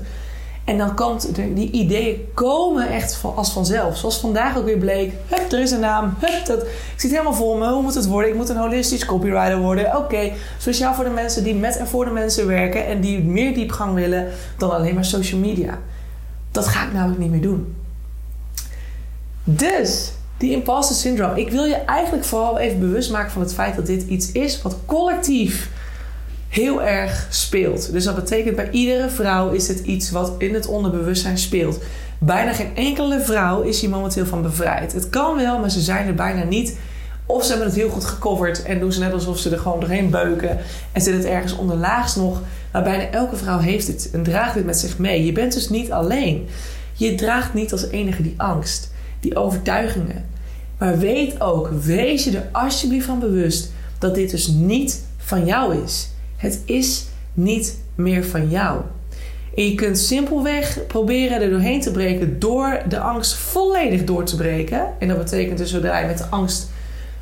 en 0.66 0.78
dan 0.78 0.96
komt 0.96 1.36
die 1.36 1.72
ideeën 1.72 2.28
komen 2.34 2.90
echt 2.90 3.22
als 3.36 3.52
vanzelf. 3.52 3.98
Zoals 3.98 4.18
vandaag 4.18 4.58
ook 4.58 4.66
weer 4.66 4.78
bleek. 4.78 5.14
Hup, 5.28 5.52
er 5.52 5.60
is 5.60 5.72
een 5.72 5.80
naam. 5.80 6.14
Hup, 6.20 6.46
dat, 6.46 6.62
ik 6.62 6.94
zit 6.96 7.12
helemaal 7.12 7.34
vol 7.34 7.58
me. 7.58 7.70
Hoe 7.70 7.82
moet 7.82 7.94
het 7.94 8.08
worden? 8.08 8.30
Ik 8.30 8.36
moet 8.36 8.50
een 8.50 8.58
holistisch 8.58 9.06
copywriter 9.06 9.58
worden. 9.58 9.86
Oké, 9.88 9.98
okay. 9.98 10.34
speciaal 10.58 10.94
voor 10.94 11.04
de 11.04 11.10
mensen 11.10 11.44
die 11.44 11.56
met 11.56 11.78
en 11.78 11.88
voor 11.88 12.06
de 12.06 12.12
mensen 12.12 12.48
werken. 12.48 12.86
En 12.86 13.02
die 13.02 13.24
meer 13.24 13.54
diepgang 13.54 13.94
willen 13.94 14.28
dan 14.58 14.72
alleen 14.72 14.94
maar 14.94 15.06
social 15.06 15.40
media. 15.40 15.80
Dat 16.52 16.68
ga 16.68 16.86
ik 16.86 16.94
namelijk 16.94 17.20
niet 17.20 17.32
meer 17.32 17.42
doen. 17.42 17.76
Dus, 19.44 20.12
die 20.38 20.52
imposter 20.52 20.96
syndrome. 20.96 21.40
Ik 21.40 21.50
wil 21.50 21.66
je 21.66 21.76
eigenlijk 21.76 22.26
vooral 22.26 22.60
even 22.60 22.80
bewust 22.80 23.12
maken 23.12 23.32
van 23.32 23.42
het 23.42 23.54
feit 23.54 23.76
dat 23.76 23.86
dit 23.86 24.04
iets 24.08 24.32
is 24.32 24.62
wat 24.62 24.78
collectief 24.86 25.70
heel 26.56 26.82
erg 26.82 27.28
speelt. 27.30 27.92
Dus 27.92 28.04
dat 28.04 28.16
betekent 28.16 28.56
bij 28.56 28.70
iedere 28.70 29.10
vrouw 29.10 29.50
is 29.50 29.68
het 29.68 29.80
iets 29.80 30.12
wat 30.12 30.34
in 30.38 30.54
het 30.54 30.68
onderbewustzijn 30.68 31.38
speelt. 31.38 31.80
Bijna 32.18 32.54
geen 32.54 32.76
enkele 32.76 33.22
vrouw 33.22 33.62
is 33.62 33.82
hier 33.82 33.90
momenteel 33.90 34.26
van 34.26 34.42
bevrijd. 34.42 34.94
Het 34.94 35.10
kan 35.10 35.36
wel, 35.36 35.60
maar 35.60 35.72
ze 35.72 35.82
zijn 35.82 36.08
er 36.08 36.14
bijna 36.14 36.44
niet. 36.44 36.78
Of 37.26 37.44
ze 37.44 37.50
hebben 37.50 37.68
het 37.68 37.76
heel 37.76 37.90
goed 37.90 38.06
gecoverd 38.06 38.64
en 38.64 38.80
doen 38.80 38.92
ze 38.92 39.00
net 39.00 39.14
alsof 39.14 39.40
ze 39.40 39.50
er 39.50 39.58
gewoon 39.58 39.80
doorheen 39.80 40.10
beuken. 40.10 40.58
En 40.92 41.02
zit 41.02 41.14
het 41.14 41.26
ergens 41.26 41.56
onderlaags 41.56 42.16
nog. 42.16 42.42
Maar 42.72 42.84
bijna 42.84 43.10
elke 43.10 43.36
vrouw 43.36 43.60
heeft 43.60 43.88
het 43.88 44.10
en 44.14 44.24
draagt 44.24 44.54
dit 44.54 44.66
met 44.66 44.78
zich 44.78 44.98
mee. 44.98 45.26
Je 45.26 45.32
bent 45.32 45.54
dus 45.54 45.70
niet 45.70 45.92
alleen. 45.92 46.48
Je 46.94 47.16
draagt 47.16 47.54
niet 47.54 47.72
als 47.72 47.90
enige 47.90 48.22
die 48.22 48.34
angst, 48.38 48.92
die 49.20 49.36
overtuigingen. 49.36 50.26
Maar 50.78 50.98
weet 50.98 51.42
ook, 51.42 51.70
wees 51.82 52.24
je 52.24 52.38
er 52.38 52.50
alsjeblieft 52.52 53.06
van 53.06 53.20
bewust 53.20 53.72
dat 54.00 54.16
dit 54.16 54.32
dus 54.32 54.48
niet 54.48 55.04
van 55.18 55.46
jou 55.46 55.84
is. 55.84 56.14
Het 56.36 56.62
is 56.66 57.06
niet 57.34 57.80
meer 57.96 58.26
van 58.26 58.50
jou. 58.50 58.82
Je 59.56 59.76
kunt 59.76 59.98
simpelweg 59.98 60.80
proberen 60.88 61.42
er 61.42 61.50
doorheen 61.50 61.82
te 61.82 61.92
breken 61.92 62.40
door 62.40 62.82
de 62.90 63.00
angst 63.00 63.34
volledig 63.34 64.04
door 64.04 64.24
te 64.24 64.36
breken. 64.36 64.88
En 65.00 65.08
dat 65.08 65.18
betekent 65.18 65.58
dus 65.58 65.70
zodra 65.70 66.00
je 66.00 66.08
met 66.08 66.18
de 66.18 66.26
angst 66.30 66.70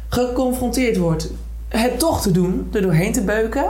geconfronteerd 0.09 0.97
wordt, 0.97 1.29
het 1.67 1.99
toch 1.99 2.21
te 2.21 2.31
doen, 2.31 2.67
er 2.71 2.81
doorheen 2.81 3.13
te 3.13 3.23
beuken. 3.23 3.65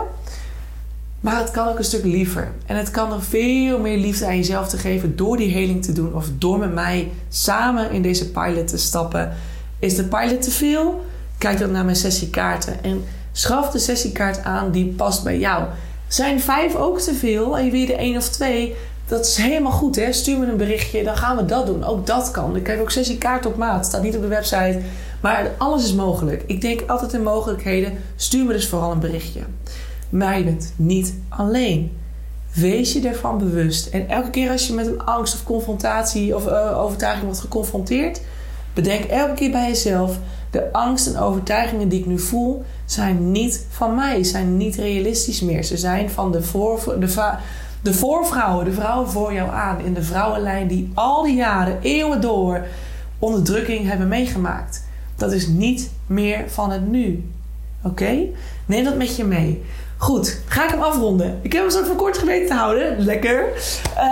Maar 1.19 1.39
het 1.39 1.51
kan 1.51 1.67
ook 1.67 1.77
een 1.77 1.83
stuk 1.83 2.03
liever. 2.03 2.51
En 2.65 2.77
het 2.77 2.91
kan 2.91 3.09
nog 3.09 3.23
veel 3.23 3.79
meer 3.79 3.97
liefde 3.97 4.25
aan 4.25 4.35
jezelf 4.35 4.69
te 4.69 4.77
geven 4.77 5.15
door 5.15 5.37
die 5.37 5.51
heling 5.51 5.83
te 5.83 5.91
doen 5.91 6.15
of 6.15 6.29
door 6.37 6.59
met 6.59 6.73
mij 6.73 7.11
samen 7.29 7.91
in 7.91 8.01
deze 8.01 8.31
pilot 8.31 8.67
te 8.67 8.77
stappen. 8.77 9.33
Is 9.79 9.95
de 9.95 10.03
pilot 10.03 10.41
te 10.41 10.51
veel? 10.51 11.05
Kijk 11.37 11.59
dan 11.59 11.71
naar 11.71 11.85
mijn 11.85 11.95
sessiekaarten 11.95 12.83
en 12.83 13.03
Schaf 13.35 13.69
de 13.69 13.79
sessiekaart 13.79 14.43
aan 14.43 14.71
die 14.71 14.85
past 14.85 15.23
bij 15.23 15.39
jou. 15.39 15.63
Zijn 16.07 16.41
vijf 16.41 16.75
ook 16.75 16.99
te 16.99 17.13
veel 17.13 17.57
en 17.57 17.65
je 17.65 17.71
wil 17.71 17.87
er 17.87 17.95
één 17.95 18.17
of 18.17 18.29
twee? 18.29 18.75
Dat 19.07 19.25
is 19.25 19.35
helemaal 19.35 19.71
goed, 19.71 19.95
hè? 19.95 20.13
Stuur 20.13 20.37
me 20.39 20.45
een 20.45 20.57
berichtje, 20.57 21.03
dan 21.03 21.17
gaan 21.17 21.35
we 21.35 21.45
dat 21.45 21.65
doen. 21.65 21.83
Ook 21.83 22.07
dat 22.07 22.31
kan. 22.31 22.55
Ik 22.55 22.67
heb 22.67 22.81
ook 22.81 22.91
sessiekaart 22.91 23.45
op 23.45 23.55
maat. 23.55 23.85
Staat 23.85 24.03
niet 24.03 24.15
op 24.15 24.21
de 24.21 24.27
website. 24.27 24.79
Maar 25.21 25.51
alles 25.57 25.83
is 25.83 25.93
mogelijk. 25.93 26.43
Ik 26.47 26.61
denk 26.61 26.83
altijd 26.87 27.13
in 27.13 27.23
mogelijkheden. 27.23 27.93
Stuur 28.15 28.45
me 28.45 28.53
dus 28.53 28.67
vooral 28.67 28.91
een 28.91 28.99
berichtje. 28.99 29.41
Maar 30.09 30.43
bent 30.43 30.73
niet 30.75 31.13
alleen. 31.29 31.97
Wees 32.53 32.93
je 32.93 33.07
ervan 33.07 33.37
bewust. 33.37 33.87
En 33.87 34.09
elke 34.09 34.29
keer 34.29 34.51
als 34.51 34.67
je 34.67 34.73
met 34.73 34.87
een 34.87 35.05
angst 35.05 35.33
of 35.33 35.43
confrontatie 35.43 36.35
of 36.35 36.47
uh, 36.47 36.81
overtuiging 36.81 37.25
wordt 37.25 37.39
geconfronteerd, 37.39 38.21
bedenk 38.73 39.03
elke 39.03 39.33
keer 39.33 39.51
bij 39.51 39.67
jezelf: 39.67 40.17
de 40.53 40.71
angst 40.71 41.07
en 41.07 41.17
overtuigingen 41.17 41.89
die 41.89 41.99
ik 41.99 42.05
nu 42.05 42.19
voel, 42.19 42.63
zijn 42.85 43.31
niet 43.31 43.65
van 43.69 43.95
mij, 43.95 44.23
zijn 44.23 44.57
niet 44.57 44.75
realistisch 44.75 45.41
meer. 45.41 45.63
Ze 45.63 45.77
zijn 45.77 46.09
van 46.09 46.31
de, 46.31 46.43
voor, 46.43 46.99
de, 46.99 47.31
de 47.81 47.93
voorvrouwen, 47.93 48.65
de 48.65 48.71
vrouwen 48.71 49.09
voor 49.09 49.33
jou 49.33 49.49
aan 49.49 49.79
in 49.79 49.93
de 49.93 50.03
vrouwenlijn 50.03 50.67
die 50.67 50.91
al 50.93 51.23
die 51.23 51.35
jaren, 51.35 51.79
eeuwen 51.81 52.21
door, 52.21 52.65
onderdrukking 53.19 53.87
hebben 53.87 54.07
meegemaakt. 54.07 54.85
Dat 55.15 55.31
is 55.31 55.47
niet 55.47 55.91
meer 56.07 56.43
van 56.47 56.71
het 56.71 56.87
nu. 56.87 57.29
Oké? 57.83 58.17
Neem 58.65 58.83
dat 58.83 58.97
met 58.97 59.15
je 59.15 59.23
mee. 59.23 59.63
Goed, 59.97 60.41
ga 60.45 60.63
ik 60.63 60.69
hem 60.69 60.81
afronden. 60.81 61.39
Ik 61.41 61.53
heb 61.53 61.61
hem 61.61 61.71
zo 61.71 61.83
van 61.83 61.95
kort 61.95 62.17
geweten 62.17 62.47
te 62.47 62.53
houden. 62.53 62.99
Lekker. 62.99 63.45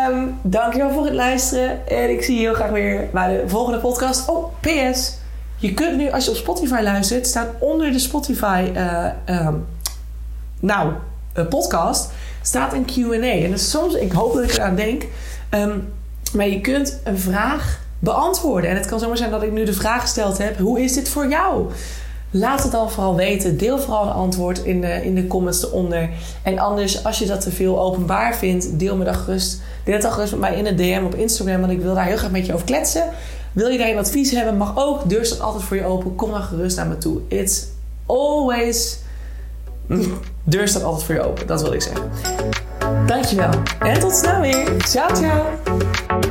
Um, 0.09 0.37
dankjewel 0.41 0.91
voor 0.91 1.05
het 1.05 1.13
luisteren. 1.13 1.87
En 1.87 2.09
ik 2.09 2.23
zie 2.23 2.35
je 2.35 2.41
heel 2.41 2.53
graag 2.53 2.69
weer 2.69 3.09
bij 3.13 3.41
de 3.41 3.49
volgende 3.49 3.79
podcast. 3.79 4.29
Oh, 4.29 4.53
PS. 4.59 5.19
Je 5.61 5.73
kunt 5.73 5.97
nu, 5.97 6.11
als 6.11 6.25
je 6.25 6.31
op 6.31 6.37
Spotify 6.37 6.79
luistert, 6.83 7.27
staat 7.27 7.47
onder 7.59 7.91
de 7.91 7.99
Spotify 7.99 8.71
uh, 8.75 9.47
nou, 10.59 10.91
uh, 11.37 11.47
podcast, 11.47 12.11
staat 12.41 12.73
een 12.73 12.85
QA. 12.85 13.21
En 13.21 13.51
dus 13.51 13.69
soms, 13.69 13.93
ik 13.93 14.11
hoop 14.11 14.33
dat 14.33 14.43
ik 14.43 14.51
eraan 14.51 14.75
denk, 14.75 15.03
um, 15.49 15.93
maar 16.33 16.47
je 16.47 16.61
kunt 16.61 16.99
een 17.03 17.17
vraag 17.17 17.79
beantwoorden. 17.99 18.69
En 18.69 18.75
het 18.75 18.85
kan 18.85 18.99
zomaar 18.99 19.17
zijn 19.17 19.31
dat 19.31 19.43
ik 19.43 19.51
nu 19.51 19.65
de 19.65 19.73
vraag 19.73 20.01
gesteld 20.01 20.37
heb: 20.37 20.57
hoe 20.57 20.81
is 20.81 20.93
dit 20.93 21.09
voor 21.09 21.29
jou? 21.29 21.71
Laat 22.31 22.63
het 22.63 22.71
dan 22.71 22.91
vooral 22.91 23.15
weten. 23.15 23.57
Deel 23.57 23.79
vooral 23.79 24.05
een 24.05 24.13
antwoord 24.13 24.63
in 24.63 24.81
de, 24.81 25.05
in 25.05 25.15
de 25.15 25.27
comments 25.27 25.63
eronder. 25.63 26.09
En 26.43 26.59
anders, 26.59 27.03
als 27.03 27.19
je 27.19 27.25
dat 27.25 27.41
te 27.41 27.51
veel 27.51 27.79
openbaar 27.79 28.35
vindt, 28.35 28.79
deel 28.79 28.95
me 28.97 29.03
dan 29.03 29.15
gerust. 29.15 29.61
Deel 29.83 29.93
het 29.93 30.03
dan 30.03 30.11
gerust 30.11 30.31
met 30.31 30.41
mij 30.41 30.55
in 30.55 30.65
een 30.65 30.75
DM 30.75 31.05
op 31.05 31.15
Instagram. 31.15 31.59
Want 31.59 31.71
ik 31.71 31.81
wil 31.81 31.93
daar 31.93 32.05
heel 32.05 32.17
graag 32.17 32.31
met 32.31 32.45
je 32.45 32.53
over 32.53 32.65
kletsen. 32.65 33.03
Wil 33.51 33.67
je 33.67 33.77
daar 33.77 33.89
een 33.89 33.97
advies 33.97 34.31
hebben, 34.31 34.57
mag 34.57 34.73
ook. 34.75 35.09
Deur 35.09 35.25
staat 35.25 35.39
altijd 35.39 35.63
voor 35.63 35.77
je 35.77 35.85
open. 35.85 36.15
Kom 36.15 36.31
dan 36.31 36.41
gerust 36.41 36.77
naar 36.77 36.87
me 36.87 36.97
toe. 36.97 37.21
It's 37.27 37.67
always... 38.05 38.99
Deur 40.43 40.67
staat 40.67 40.83
altijd 40.83 41.03
voor 41.03 41.15
je 41.15 41.21
open. 41.21 41.47
Dat 41.47 41.61
wil 41.61 41.73
ik 41.73 41.81
zeggen. 41.81 42.09
Dankjewel. 43.05 43.51
En 43.79 43.99
tot 43.99 44.15
snel 44.15 44.41
weer. 44.41 44.81
Ciao, 44.83 45.15
ciao 45.15 46.30